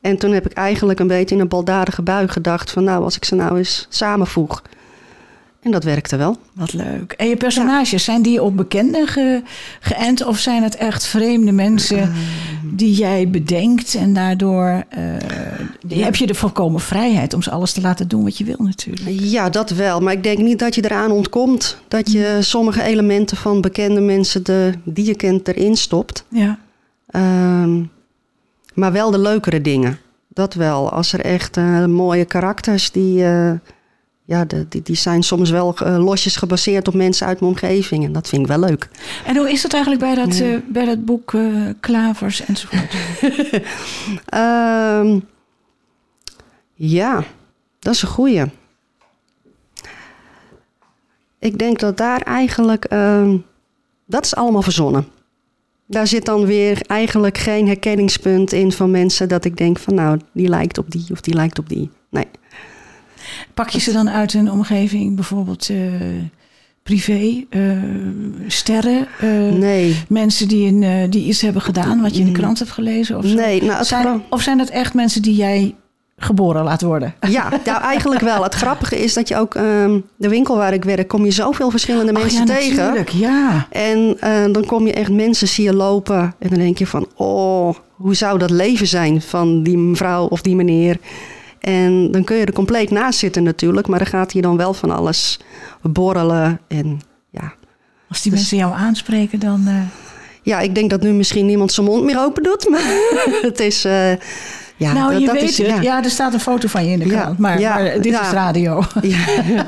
En 0.00 0.16
toen 0.18 0.32
heb 0.32 0.46
ik 0.46 0.52
eigenlijk 0.52 1.00
een 1.00 1.06
beetje 1.06 1.34
in 1.34 1.40
een 1.40 1.48
baldadige 1.48 2.02
bui 2.02 2.28
gedacht 2.28 2.70
van 2.70 2.84
nou, 2.84 3.04
als 3.04 3.16
ik 3.16 3.24
ze 3.24 3.34
nou 3.34 3.58
eens 3.58 3.86
samenvoeg. 3.88 4.62
En 5.62 5.70
dat 5.70 5.84
werkte 5.84 6.16
wel. 6.16 6.36
Wat 6.52 6.72
leuk. 6.72 7.12
En 7.12 7.28
je 7.28 7.36
personages, 7.36 8.04
zijn 8.04 8.22
die 8.22 8.42
op 8.42 8.56
bekenden 8.56 9.06
ge, 9.06 9.42
geënt 9.80 10.24
of 10.24 10.38
zijn 10.38 10.62
het 10.62 10.76
echt 10.76 11.06
vreemde 11.06 11.52
mensen 11.52 11.98
Ehm. 11.98 12.10
die 12.62 12.94
jij 12.94 13.28
bedenkt 13.28 13.94
en 13.94 14.12
daardoor 14.12 14.84
eh, 14.88 16.02
heb 16.02 16.16
je 16.16 16.26
de 16.26 16.34
volkomen 16.34 16.80
vrijheid 16.80 17.34
om 17.34 17.42
ze 17.42 17.50
alles 17.50 17.72
te 17.72 17.80
laten 17.80 18.08
doen 18.08 18.24
wat 18.24 18.38
je 18.38 18.44
wil 18.44 18.56
natuurlijk. 18.58 19.20
Ja, 19.20 19.50
dat 19.50 19.70
wel. 19.70 20.00
Maar 20.00 20.12
ik 20.12 20.22
denk 20.22 20.38
niet 20.38 20.58
dat 20.58 20.74
je 20.74 20.84
eraan 20.84 21.10
ontkomt 21.10 21.76
dat 21.88 22.12
je 22.12 22.38
sommige 22.40 22.82
elementen 22.82 23.36
van 23.36 23.60
bekende 23.60 24.00
mensen 24.00 24.44
de, 24.44 24.72
die 24.84 25.04
je 25.04 25.14
kent 25.14 25.48
erin 25.48 25.76
stopt. 25.76 26.24
Ja. 26.28 26.58
Ehm, 27.10 27.84
maar 28.74 28.92
wel 28.92 29.10
de 29.10 29.18
leukere 29.18 29.60
dingen. 29.60 29.98
dat 30.32 30.54
wel. 30.54 30.90
Als 30.90 31.12
er 31.12 31.20
echt 31.20 31.56
eh, 31.56 31.84
mooie 31.84 32.24
karakters 32.24 32.90
die, 32.90 33.24
eh, 33.24 33.52
ja, 34.24 34.44
de, 34.44 34.68
die, 34.68 34.82
die 34.82 34.96
zijn 34.96 35.22
soms 35.22 35.50
wel 35.50 35.74
eh, 35.76 36.04
losjes 36.04 36.36
gebaseerd 36.36 36.88
op 36.88 36.94
mensen 36.94 37.26
uit 37.26 37.40
mijn 37.40 37.52
omgeving. 37.52 38.04
En 38.04 38.12
dat 38.12 38.28
vind 38.28 38.42
ik 38.42 38.48
wel 38.48 38.58
leuk. 38.58 38.88
En 39.26 39.36
hoe 39.36 39.50
is 39.50 39.62
dat 39.62 39.72
eigenlijk 39.72 40.02
bij 40.02 40.14
dat, 40.14 40.62
bij 40.72 40.84
dat 40.84 41.04
boek 41.04 41.34
Klavers 41.80 42.44
enzovoort? 42.44 42.94
Ehm, 44.26 45.20
ja, 46.74 47.24
dat 47.78 47.94
is 47.94 48.02
een 48.02 48.08
goeie. 48.08 48.44
Ik 51.38 51.58
denk 51.58 51.78
dat 51.78 51.96
daar 51.96 52.20
eigenlijk... 52.20 52.84
ehm, 52.84 53.36
dat 54.06 54.24
is 54.24 54.34
allemaal 54.34 54.62
verzonnen. 54.62 55.06
Daar 55.90 56.06
zit 56.06 56.24
dan 56.24 56.46
weer 56.46 56.82
eigenlijk 56.86 57.38
geen 57.38 57.66
herkenningspunt 57.66 58.52
in 58.52 58.72
van 58.72 58.90
mensen... 58.90 59.28
dat 59.28 59.44
ik 59.44 59.56
denk 59.56 59.78
van 59.78 59.94
nou, 59.94 60.18
die 60.32 60.48
lijkt 60.48 60.78
op 60.78 60.90
die 60.90 61.06
of 61.12 61.20
die 61.20 61.34
lijkt 61.34 61.58
op 61.58 61.68
die. 61.68 61.90
Nee. 62.10 62.26
Pak 63.54 63.68
je 63.68 63.80
ze 63.80 63.92
dan 63.92 64.10
uit 64.10 64.34
een 64.34 64.50
omgeving, 64.50 65.14
bijvoorbeeld 65.14 65.68
eh, 65.68 65.76
privé, 66.82 67.44
eh, 67.50 67.60
sterren, 68.46 69.06
eh, 69.20 69.52
Nee. 69.52 69.96
mensen 70.08 70.48
die, 70.48 70.84
eh, 70.86 71.10
die 71.10 71.24
iets 71.24 71.40
hebben 71.40 71.62
gedaan 71.62 72.00
wat 72.02 72.14
je 72.14 72.20
in 72.20 72.26
de 72.26 72.32
krant 72.32 72.58
hebt 72.58 72.70
gelezen? 72.70 73.18
Of, 73.18 73.26
zo? 73.26 73.34
Nee, 73.34 73.62
nou, 73.62 73.84
zijn, 73.84 74.22
of 74.30 74.42
zijn 74.42 74.58
het 74.58 74.70
echt 74.70 74.94
mensen 74.94 75.22
die 75.22 75.34
jij 75.34 75.74
geboren 76.22 76.64
laat 76.64 76.82
worden? 76.82 77.14
Ja, 77.28 77.48
nou 77.64 77.82
eigenlijk 77.82 78.20
wel. 78.20 78.42
Het 78.42 78.54
grappige 78.54 78.98
is 79.02 79.14
dat 79.14 79.28
je 79.28 79.36
ook... 79.36 79.54
ehm, 79.54 79.98
de 80.16 80.28
winkel 80.28 80.56
waar 80.56 80.72
ik 80.72 80.84
werk, 80.84 81.08
kom 81.08 81.24
je 81.24 81.30
zoveel 81.30 81.70
verschillende 81.70 82.12
Ach, 82.14 82.20
mensen 82.22 82.46
ja, 82.46 82.54
tegen. 82.54 82.76
natuurlijk, 82.76 83.08
ja. 83.10 83.66
En 83.70 84.16
eh, 84.20 84.52
dan 84.52 84.64
kom 84.66 84.86
je 84.86 84.92
echt 84.92 85.10
mensen 85.10 85.48
zie 85.48 85.64
je 85.64 85.74
lopen. 85.74 86.34
En 86.38 86.48
dan 86.48 86.58
denk 86.58 86.78
je 86.78 86.86
van, 86.86 87.06
oh, 87.16 87.74
hoe 87.94 88.14
zou 88.14 88.38
dat 88.38 88.50
leven 88.50 88.86
zijn 88.86 89.22
van 89.22 89.62
die 89.62 89.76
mevrouw 89.78 90.26
of 90.26 90.42
die 90.42 90.56
meneer? 90.56 90.96
En 91.60 92.10
dan 92.10 92.24
kun 92.24 92.36
je 92.36 92.44
er 92.44 92.52
compleet 92.52 92.90
naast 92.90 93.18
zitten 93.18 93.42
natuurlijk. 93.42 93.86
Maar 93.86 93.98
dan 93.98 94.08
gaat 94.08 94.32
hier 94.32 94.42
dan 94.42 94.56
wel 94.56 94.74
van 94.74 94.90
alles 94.90 95.40
borrelen. 95.82 96.60
En 96.68 97.00
ja, 97.30 97.52
Als 98.08 98.22
die 98.22 98.30
Dus- 98.30 98.40
mensen 98.40 98.56
jou 98.58 98.72
aanspreken, 98.74 99.38
dan... 99.40 99.62
eh, 99.66 99.74
ja 100.42 100.60
ik 100.60 100.74
denk 100.74 100.90
dat 100.90 101.00
nu 101.02 101.12
misschien 101.12 101.46
niemand 101.46 101.72
zijn 101.72 101.86
mond 101.86 102.04
meer 102.04 102.18
open 102.18 102.42
doet. 102.42 102.68
Maar 102.70 102.82
het 103.42 103.60
is... 103.60 103.84
eh, 103.84 104.12
ja, 104.80 104.92
nou, 104.92 105.10
dat, 105.12 105.20
je 105.20 105.26
dat 105.26 105.34
weet 105.34 105.48
is, 105.50 105.58
het. 105.58 105.66
Ja. 105.66 105.80
Ja. 105.80 106.04
er 106.04 106.10
staat 106.10 106.34
een 106.34 106.40
foto 106.40 106.68
van 106.68 106.84
je 106.84 106.92
in 106.92 106.98
de 106.98 107.06
krant. 107.06 107.38
Maar, 107.38 107.60
ja, 107.60 107.74
maar 107.74 108.00
dit 108.00 108.12
is 108.12 108.30
radio. 108.30 108.82
Ja, 109.02 109.66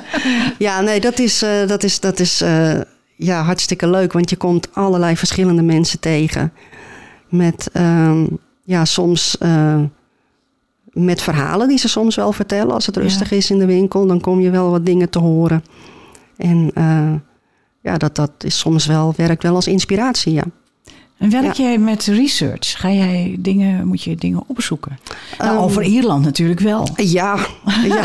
ja 0.58 0.80
nee, 0.80 1.00
dat 1.00 1.18
is, 1.18 1.42
eh, 1.42 1.66
dat 1.66 1.82
is, 1.82 2.00
dat 2.00 2.20
is 2.20 2.40
eh, 2.40 2.80
ja, 3.16 3.42
hartstikke 3.42 3.90
leuk. 3.90 4.12
Want 4.12 4.30
je 4.30 4.36
komt 4.36 4.74
allerlei 4.74 5.16
verschillende 5.16 5.62
mensen 5.62 6.00
tegen. 6.00 6.52
Met 7.28 7.68
ehm, 7.72 8.26
ja, 8.64 8.84
soms 8.84 9.38
eh, 9.38 9.80
met 10.84 11.22
verhalen 11.22 11.68
die 11.68 11.78
ze 11.78 11.88
soms 11.88 12.16
wel 12.16 12.32
vertellen. 12.32 12.74
Als 12.74 12.86
het 12.86 12.96
rustig 12.96 13.30
is 13.30 13.50
in 13.50 13.58
de 13.58 13.66
winkel, 13.66 14.06
dan 14.06 14.20
kom 14.20 14.40
je 14.40 14.50
wel 14.50 14.70
wat 14.70 14.86
dingen 14.86 15.10
te 15.10 15.18
horen. 15.18 15.64
En 16.36 16.70
ja, 17.80 17.96
dat, 17.96 18.16
dat 18.16 18.32
is 18.38 18.58
soms 18.58 18.86
wel, 18.86 19.12
werkt 19.16 19.42
wel 19.42 19.54
als 19.54 19.66
inspiratie, 19.66 20.32
ja. 20.32 20.44
En 21.18 21.30
werk 21.30 21.52
Ja. 21.52 21.62
jij 21.64 21.78
met 21.78 22.04
research? 22.04 22.80
Ga 22.80 22.90
jij 22.90 23.36
dingen, 23.38 23.86
moet 23.86 24.02
je 24.02 24.16
dingen 24.16 24.42
opzoeken? 24.46 24.98
Nou, 25.38 25.50
Ehm, 25.50 25.62
over 25.62 25.82
Ierland 25.82 26.24
natuurlijk 26.24 26.60
wel. 26.60 26.88
Ja, 26.96 27.36
ja. 27.84 28.04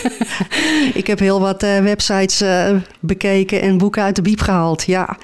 ik 1.00 1.06
heb 1.06 1.18
heel 1.18 1.40
wat 1.40 1.62
eh, 1.62 1.78
websites 1.78 2.40
eh, 2.40 2.76
bekeken 3.00 3.60
en 3.60 3.78
boeken 3.78 4.02
uit 4.02 4.16
de 4.16 4.22
biep 4.22 4.40
gehaald, 4.40 4.82
ja. 4.84 5.16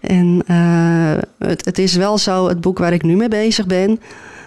En 0.00 0.42
eh, 0.46 1.22
het, 1.38 1.64
het 1.64 1.78
is 1.78 1.94
wel 1.94 2.18
zo, 2.18 2.48
het 2.48 2.60
boek 2.60 2.78
waar 2.78 2.92
ik 2.92 3.02
nu 3.02 3.16
mee 3.16 3.28
bezig 3.28 3.66
ben, 3.66 4.00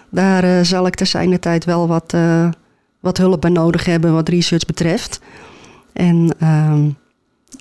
daar 0.10 0.65
zal 0.65 0.88
ik 0.88 0.95
ter 0.95 1.05
zijner 1.05 1.39
tijd 1.39 1.65
wel 1.65 1.88
wat, 1.88 2.13
wat 2.99 3.17
hulp 3.17 3.41
bij 3.41 3.49
nodig 3.49 3.86
hebben 3.86 4.13
wat 4.13 4.29
research 4.29 4.65
betreft. 4.65 5.19
En, 5.93 6.36
ehm, 6.39 6.71
En 6.73 6.97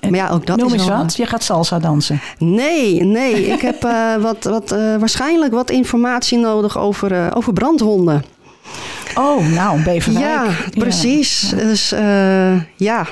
maar 0.01 0.19
ja, 0.19 0.29
ook 0.29 0.45
dat 0.45 0.57
Noem 0.57 0.67
is 0.67 0.73
eens 0.73 0.85
wel- 0.85 0.97
wat. 0.97 1.15
Je 1.15 1.25
gaat 1.25 1.43
salsa 1.43 1.79
dansen. 1.79 2.19
Nee, 2.37 3.03
nee. 3.03 3.45
Ik 3.53 3.61
heb 3.61 3.83
eh, 3.83 4.15
wat, 4.15 4.43
wat, 4.43 4.71
eh, 4.71 4.95
waarschijnlijk 4.95 5.53
wat 5.53 5.69
informatie 5.69 6.37
nodig 6.37 6.77
over, 6.77 7.11
eh, 7.11 7.27
over 7.33 7.53
brandwonden. 7.53 8.23
Oh, 9.15 9.47
nou, 9.47 9.83
Beverwijk. 9.83 10.25
Ja, 10.25 10.45
precies. 10.77 11.49
Dus 11.55 11.91
eh, 11.91 12.61
ja. 12.75 13.05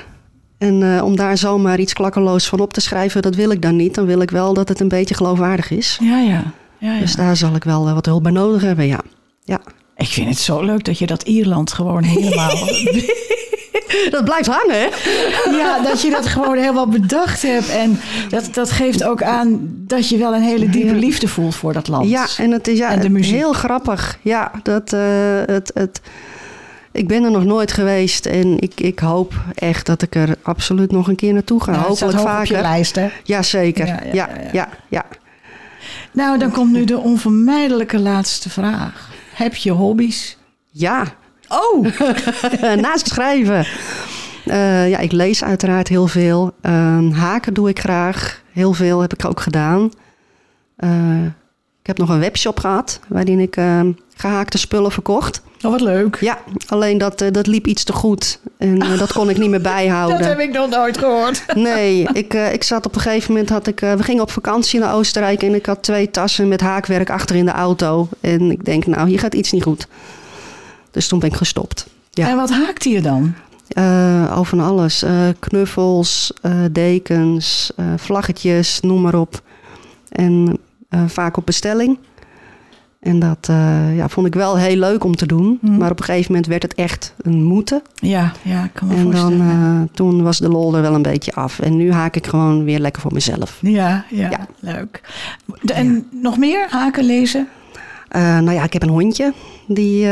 En 0.58 0.96
eh, 0.96 1.04
om 1.04 1.16
daar 1.16 1.38
zomaar 1.38 1.80
iets 1.80 1.94
klakkeloos 1.94 2.48
van 2.48 2.60
op 2.60 2.74
te 2.74 2.82
schrijven, 2.82 3.22
dat 3.22 3.36
wil 3.36 3.50
ik 3.50 3.62
dan 3.62 3.76
niet. 3.76 3.96
Dan 3.96 4.06
wil 4.06 4.22
ik 4.22 4.30
wel 4.32 4.54
dat 4.54 4.70
het 4.70 4.80
een 4.80 4.88
beetje 4.88 5.16
geloofwaardig 5.16 5.72
is. 5.72 5.98
Ja, 6.02 6.20
ja. 6.20 6.44
ja, 6.78 6.94
ja. 6.94 7.00
Dus 7.00 7.16
daar 7.16 7.36
zal 7.38 7.56
ik 7.56 7.64
wel 7.64 7.88
eh, 7.88 7.94
wat 7.94 8.06
hulp 8.06 8.24
bij 8.24 8.32
nodig 8.32 8.62
hebben, 8.62 8.88
ja. 8.88 9.00
Ja. 9.44 9.60
Ik 9.96 10.08
vind 10.08 10.30
het 10.30 10.38
zo 10.40 10.62
leuk 10.62 10.84
dat 10.84 10.98
je 11.00 11.06
dat 11.08 11.24
Ierland 11.24 11.74
gewoon 11.74 12.04
helemaal... 12.04 12.58
Dat 14.10 14.24
blijft 14.24 14.48
hangen, 14.48 14.80
hè? 14.80 14.88
ja, 15.58 15.82
dat 15.84 16.02
je 16.02 16.10
dat 16.10 16.28
gewoon 16.28 16.58
helemaal 16.58 16.88
bedacht 16.88 17.42
hebt. 17.42 17.70
En 17.70 18.00
dat, 18.30 18.50
dat 18.54 18.72
geeft 18.72 19.04
ook 19.04 19.24
aan 19.24 19.60
dat 19.88 20.10
je 20.10 20.18
wel 20.18 20.36
een 20.36 20.42
hele 20.42 20.70
diepe 20.70 20.96
liefde 20.96 21.28
voelt 21.28 21.56
voor 21.56 21.74
dat 21.74 21.88
land. 21.88 22.10
Ja, 22.10 22.26
en 22.38 22.52
het 22.52 22.68
is 22.68 22.78
ja, 22.78 22.92
En 22.92 23.00
de 23.00 23.10
muziek. 23.10 23.36
heel 23.36 23.54
grappig. 23.54 24.18
Ja, 24.22 24.52
dat, 24.64 24.94
eh, 24.94 25.02
het, 25.46 25.72
het, 25.74 26.02
ik 26.92 27.08
ben 27.08 27.24
er 27.24 27.32
nog 27.32 27.44
nooit 27.44 27.72
geweest 27.72 28.26
en 28.26 28.60
ik, 28.60 28.80
ik 28.80 29.00
hoop 29.00 29.34
echt 29.56 29.86
dat 29.86 30.02
ik 30.02 30.16
er 30.16 30.36
absoluut 30.42 30.92
nog 30.92 31.08
een 31.08 31.16
keer 31.16 31.34
naartoe 31.34 31.64
ga. 31.64 31.72
Nou, 31.72 31.84
Hopelijk 31.84 32.18
hoog 32.18 32.40
op 32.40 32.46
je 32.46 32.54
vaker. 32.54 32.62
lijst, 32.62 32.96
hè? 32.96 33.10
Ja, 33.24 33.42
zeker. 33.44 33.86
Ja, 33.88 34.00
Ja, 34.04 34.10
ja, 34.14 34.14
ja, 34.14 34.28
ja, 34.36 34.44
ja. 34.44 34.50
ja. 34.52 34.70
ja, 34.90 35.06
Nou, 36.12 36.38
dan 36.38 36.52
komt 36.52 36.72
nu 36.72 36.86
de 36.86 36.98
onvermijdelijke 36.98 38.00
laatste 38.00 38.50
vraag. 38.50 39.10
Heb 39.34 39.56
je 39.56 39.72
hobby's? 39.72 40.38
ja. 40.72 41.04
Oh! 41.50 41.86
Naast 42.82 43.00
het 43.00 43.08
schrijven. 43.08 43.66
Eh, 44.46 44.90
ja, 44.90 44.98
ik 44.98 45.12
lees 45.12 45.44
uiteraard 45.44 45.88
heel 45.88 46.08
veel. 46.08 46.52
Ehm, 46.62 47.12
haken 47.12 47.54
doe 47.54 47.70
ik 47.70 47.80
graag. 47.80 48.42
Heel 48.52 48.74
veel 48.74 49.00
heb 49.00 49.14
ik 49.14 49.26
ook 49.26 49.40
gedaan. 49.40 49.92
Eh, 50.76 51.26
ik 51.82 51.88
heb 51.88 51.98
nog 51.98 52.10
een 52.10 52.20
webshop 52.20 52.60
gehad 52.60 53.00
waarin 53.08 53.40
ik 53.40 53.56
ehm, 53.56 53.92
gehaakte 54.16 54.58
spullen 54.58 54.92
verkocht. 54.92 55.42
Oh, 55.62 55.72
wat 55.72 55.82
leuk. 55.82 56.18
Ja, 56.20 56.38
alleen 56.68 56.98
dat, 56.98 57.22
eh, 57.22 57.32
dat 57.32 57.48
liep 57.48 57.68
iets 57.68 57.84
te 57.84 57.94
goed. 57.94 58.40
En 58.58 58.80
dat 58.80 59.14
kon 59.14 59.30
ik 59.30 59.38
niet 59.38 59.50
meer 59.50 59.62
bijhouden. 59.76 60.18
Dat 60.18 60.28
heb 60.28 60.40
ik 60.40 60.52
nog 60.52 60.70
nooit 60.70 60.98
gehoord. 60.98 61.46
Nee, 61.54 62.08
ik, 62.14 62.34
ik 62.34 62.64
zat 62.64 62.86
op 62.86 62.96
een 62.96 63.02
gegeven 63.02 63.32
moment, 63.32 63.50
had 63.50 63.68
ik, 63.68 63.80
we 63.80 64.04
gingen 64.04 64.22
op 64.22 64.32
vakantie 64.32 64.80
naar 64.80 64.94
Oostenrijk 64.94 65.44
en 65.44 65.56
ik 65.56 65.66
had 65.66 65.84
twee 65.84 66.12
tassen 66.12 66.48
met 66.48 66.62
haakwerk 66.62 67.10
achter 67.10 67.36
in 67.36 67.46
de 67.46 67.52
auto. 67.52 68.08
En 68.22 68.52
ik 68.52 68.66
denk, 68.66 68.86
nou, 68.86 69.08
hier 69.08 69.20
gaat 69.20 69.36
iets 69.36 69.52
niet 69.52 69.64
goed. 69.64 69.88
Dus 70.96 71.08
toen 71.08 71.20
ben 71.20 71.30
ik 71.30 71.36
gestopt. 71.36 71.88
Ja. 72.10 72.30
En 72.30 72.36
wat 72.36 72.50
haakt 72.52 72.84
je 72.84 73.02
dan? 73.02 73.34
Eh, 73.68 74.34
over 74.38 74.46
van 74.58 74.60
alles. 74.68 75.04
Eh, 75.04 75.28
knuffels, 75.40 76.34
eh, 76.42 76.52
dekens, 76.72 77.72
vlaggetjes, 77.96 78.80
noem 78.80 79.02
maar 79.02 79.16
op. 79.16 79.42
En 80.10 80.58
vaak 81.08 81.38
op 81.38 81.46
bestelling. 81.46 81.98
En 83.00 83.20
dat 83.20 83.48
ja, 83.96 84.10
vond 84.10 84.28
ik 84.28 84.34
wel 84.34 84.58
heel 84.58 84.76
leuk 84.78 85.04
om 85.04 85.16
te 85.16 85.26
doen. 85.26 85.58
Mhm. 85.62 85.78
Maar 85.78 85.92
op 85.92 86.00
een 86.00 86.06
gegeven 86.06 86.32
moment 86.32 86.48
werd 86.50 86.64
het 86.64 86.74
echt 86.74 87.14
een 87.22 87.44
moeten. 87.44 87.82
Ja, 87.96 88.32
ja, 88.42 88.64
ik 88.64 88.70
kan 88.74 88.88
me 88.88 88.94
En 88.96 89.04
dan, 89.04 89.12
voorstellen. 89.14 89.50
eh, 89.50 89.96
toen 89.96 90.24
was 90.24 90.38
de 90.38 90.50
lol 90.50 90.76
er 90.76 90.82
wel 90.82 90.94
een 90.94 91.02
beetje 91.02 91.34
af. 91.34 91.60
En 91.60 91.76
nu 91.78 91.92
haak 91.92 92.16
ik 92.16 92.28
gewoon 92.28 92.64
weer 92.64 92.80
lekker 92.80 93.02
voor 93.02 93.14
mezelf. 93.14 93.58
ja, 93.62 94.06
ja, 94.10 94.30
ja. 94.30 94.48
leuk. 94.60 95.02
De- 95.62 95.74
En 95.74 96.08
nog 96.12 96.38
meer 96.38 96.68
haken, 96.70 97.04
lezen? 97.06 97.48
Nou 98.12 98.52
ja, 98.52 98.64
ik 98.64 98.74
heb 98.74 98.84
een 98.84 98.90
hondje. 98.90 99.34
Die, 99.68 100.08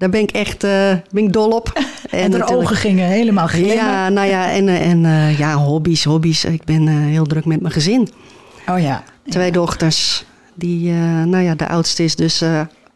daar 0.00 0.10
ben 0.10 0.20
ik 0.20 0.30
echt 0.30 0.64
eh, 0.64 0.92
ben 1.10 1.24
ik 1.24 1.32
dol 1.32 1.50
op. 1.50 1.72
En, 2.10 2.30
de 2.30 2.38
natuurlijk- 2.38 2.62
ogen 2.62 2.76
gingen 2.76 3.06
helemaal 3.06 3.46
glimmen. 3.46 3.74
Ja, 3.74 4.08
nou 4.08 4.28
ja, 4.28 4.50
en, 4.50 4.68
eh, 4.68 4.90
en 4.90 5.04
eh, 5.04 5.38
ja, 5.38 5.54
hobby's, 5.54 6.04
hobby's. 6.04 6.44
Ik 6.44 6.64
ben 6.64 6.88
heel 6.88 7.26
druk 7.26 7.44
met 7.44 7.60
mijn 7.60 7.72
gezin. 7.72 8.08
Oh 8.68 8.80
ja. 8.80 9.02
Twee 9.28 9.52
dochters. 9.52 10.24
Die, 10.54 10.92
nou 11.24 11.44
ja, 11.44 11.54
de 11.54 11.68
oudste 11.68 12.04
is 12.04 12.16
dus 12.16 12.42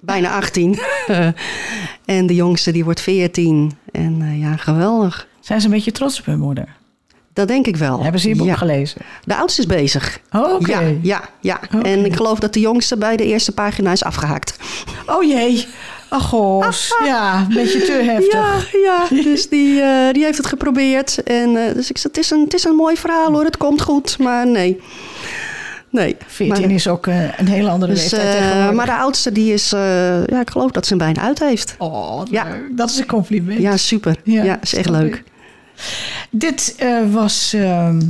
bijna 0.00 0.36
18. 0.36 0.78
en 2.04 2.26
de 2.26 2.34
jongste 2.34 2.72
die 2.72 2.84
wordt 2.84 3.00
14. 3.00 3.72
En 3.92 4.38
ja, 4.38 4.56
geweldig. 4.56 5.26
Zijn 5.40 5.60
ze 5.60 5.66
een 5.66 5.72
beetje 5.72 5.92
trots 5.92 6.18
op 6.18 6.26
hun 6.26 6.38
moeder? 6.38 6.68
Dat 7.32 7.48
denk 7.48 7.66
ik 7.66 7.76
wel. 7.76 8.02
Hebben 8.02 8.20
ze 8.20 8.28
je 8.28 8.36
boek 8.36 8.46
ja. 8.46 8.54
gelezen? 8.54 9.00
De 9.24 9.36
oudste 9.36 9.60
is 9.60 9.66
bezig. 9.66 10.20
Oh, 10.32 10.52
oké. 10.52 10.98
Ja, 11.02 11.22
ja. 11.40 11.60
En 11.82 12.04
ik 12.04 12.16
geloof 12.16 12.38
dat 12.38 12.52
de 12.52 12.60
jongste 12.60 12.96
bij 12.96 13.16
de 13.16 13.24
eerste 13.24 13.52
pagina 13.52 13.92
is 13.92 14.04
afgehaakt. 14.04 14.56
Oh 15.06 15.22
jee. 15.22 15.66
Ach, 16.14 16.28
goos. 16.28 16.94
Ja, 17.04 17.40
een 17.40 17.54
beetje 17.54 17.82
te 17.82 17.92
heftig. 17.92 18.72
Ja, 18.72 19.06
ja. 19.10 19.22
Dus 19.30 19.48
die, 19.48 19.80
eh, 19.80 20.12
die 20.12 20.24
heeft 20.24 20.36
het 20.36 20.46
geprobeerd. 20.46 21.22
En, 21.22 21.56
eh, 21.56 21.74
dus 21.74 21.90
ik 21.90 21.98
zei, 21.98 22.12
het 22.12 22.24
is, 22.24 22.30
een, 22.30 22.40
het 22.40 22.54
is 22.54 22.64
een 22.64 22.74
mooi 22.74 22.96
verhaal 22.96 23.32
hoor, 23.32 23.44
het 23.44 23.56
komt 23.56 23.82
goed. 23.82 24.18
Maar 24.18 24.46
nee. 24.46 24.80
Nee. 25.90 26.16
14 26.26 26.66
maar, 26.66 26.74
is 26.74 26.88
ook 26.88 27.06
eh, 27.06 27.38
een 27.38 27.48
hele 27.48 27.68
andere 27.68 27.92
dus, 27.92 28.10
leeftijd 28.10 28.72
maar 28.72 28.86
de 28.86 28.94
oudste 28.94 29.32
die 29.32 29.52
is, 29.52 29.70
ja, 29.70 30.40
ik 30.40 30.50
geloof 30.50 30.70
dat 30.70 30.86
ze 30.86 30.94
hem 30.94 30.98
bijna 30.98 31.20
uit 31.20 31.38
heeft. 31.38 31.74
Oh, 31.78 32.22
Ja. 32.30 32.44
leuk. 32.48 32.76
Dat 32.76 32.90
is 32.90 32.98
een 32.98 33.06
compliment. 33.06 33.60
Ja, 33.60 33.76
super. 33.76 34.16
Ja, 34.24 34.42
Ja, 34.42 34.58
is 34.62 34.74
echt 34.74 34.88
leuk. 34.88 35.14
ik. 35.14 35.24
Dit 36.30 36.74
was 37.10 37.52
ehm 37.52 38.00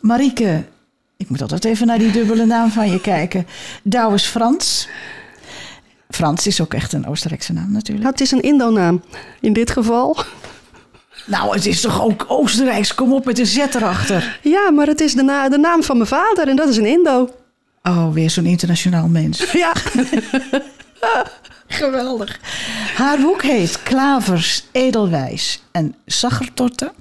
Marieke. 0.00 0.62
Ik 1.16 1.28
moet 1.28 1.42
altijd 1.42 1.64
even 1.64 1.86
naar 1.86 1.98
die 1.98 2.10
dubbele 2.10 2.44
naam 2.44 2.70
van 2.70 2.90
je 2.90 3.00
kijken. 3.00 3.46
Douwes 3.82 4.24
Frans. 4.24 4.88
Frans 6.10 6.46
is 6.46 6.60
ook 6.60 6.74
echt 6.74 6.92
een 6.92 7.06
Oostenrijkse 7.06 7.52
naam 7.52 7.72
natuurlijk. 7.72 7.98
Nou, 7.98 8.10
het 8.10 8.20
is 8.20 8.30
een 8.30 8.42
Indo-naam 8.42 9.02
in 9.40 9.52
dit 9.52 9.70
geval. 9.70 10.16
Nou, 11.26 11.54
het 11.54 11.66
is 11.66 11.80
toch 11.80 12.02
ook 12.02 12.24
Oostenrijks? 12.28 12.94
Kom 12.94 13.12
op 13.12 13.24
met 13.24 13.38
een 13.38 13.46
Z 13.46 13.56
erachter. 13.56 14.38
Ja, 14.42 14.70
maar 14.70 14.86
het 14.86 15.00
is 15.00 15.14
de, 15.14 15.22
na- 15.22 15.48
de 15.48 15.58
naam 15.58 15.82
van 15.82 15.96
mijn 15.96 16.08
vader 16.08 16.48
en 16.48 16.56
dat 16.56 16.68
is 16.68 16.76
een 16.76 16.86
Indo. 16.86 17.30
Oh, 17.82 18.12
weer 18.12 18.30
zo'n 18.30 18.46
internationaal 18.46 19.06
mens. 19.08 19.52
Ja, 19.52 19.72
Geweldig. 21.66 22.40
Haar 22.96 23.18
boek 23.20 23.42
heet 23.42 23.82
Klavers, 23.82 24.64
Edelwijs 24.72 25.62
en 25.72 25.94
Zachertorten. 26.06 26.92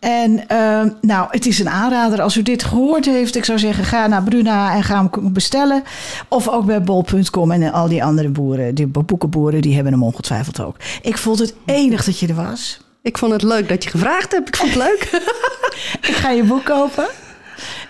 En 0.00 0.48
eh, 0.48 0.82
nou, 1.00 1.26
het 1.30 1.46
is 1.46 1.58
een 1.58 1.68
aanrader. 1.68 2.22
Als 2.22 2.36
u 2.36 2.42
dit 2.42 2.62
gehoord 2.62 3.04
heeft, 3.04 3.36
ik 3.36 3.44
zou 3.44 3.58
zeggen, 3.58 3.84
ga 3.84 4.06
naar 4.06 4.22
Bruna 4.22 4.74
en 4.74 4.82
ga 4.82 5.08
hem 5.10 5.32
bestellen. 5.32 5.82
Of 6.28 6.48
ook 6.48 6.64
bij 6.64 6.82
bol.com 6.82 7.50
en 7.50 7.72
al 7.72 7.88
die 7.88 8.04
andere 8.04 8.28
boeren, 8.28 8.74
die 8.74 8.86
boekenboeren, 8.86 9.60
die 9.60 9.74
hebben 9.74 9.92
hem 9.92 10.02
ongetwijfeld 10.02 10.60
ook. 10.60 10.76
Ik 11.02 11.18
vond 11.18 11.38
het 11.38 11.54
enig 11.64 12.04
dat 12.04 12.18
je 12.18 12.26
er 12.26 12.34
was. 12.34 12.80
ik 13.02 13.18
vond 13.18 13.32
het 13.32 13.42
leuk 13.42 13.68
dat 13.68 13.84
je 13.84 13.90
gevraagd 13.90 14.32
hebt. 14.32 14.48
Ik 14.48 14.56
vond 14.56 14.74
het 14.74 14.82
leuk. 14.82 15.08
Ik 16.08 16.14
ga 16.14 16.30
je 16.30 16.42
boek 16.42 16.64
kopen. 16.64 17.08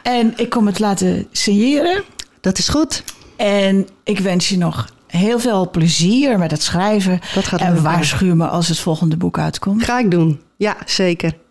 En 0.02 0.32
ik 0.36 0.50
kom 0.50 0.66
het 0.66 0.78
laten 0.78 1.26
signeren. 1.32 2.02
Dat 2.40 2.58
is 2.58 2.68
goed. 2.68 3.04
En 3.36 3.88
ik 4.04 4.18
wens 4.18 4.48
je 4.48 4.58
nog 4.58 4.88
heel 5.06 5.38
veel 5.38 5.70
plezier 5.70 6.38
met 6.38 6.50
het 6.50 6.62
schrijven. 6.62 7.20
Dat 7.34 7.44
gaat 7.46 7.60
en 7.60 7.82
waarschuw 7.82 8.34
me 8.34 8.46
als 8.46 8.68
het 8.68 8.78
volgende 8.78 9.16
boek 9.16 9.38
uitkomt. 9.38 9.84
Ga 9.84 9.98
ik 9.98 10.10
doen. 10.10 10.40
Ja, 10.56 10.76
zeker. 10.86 11.34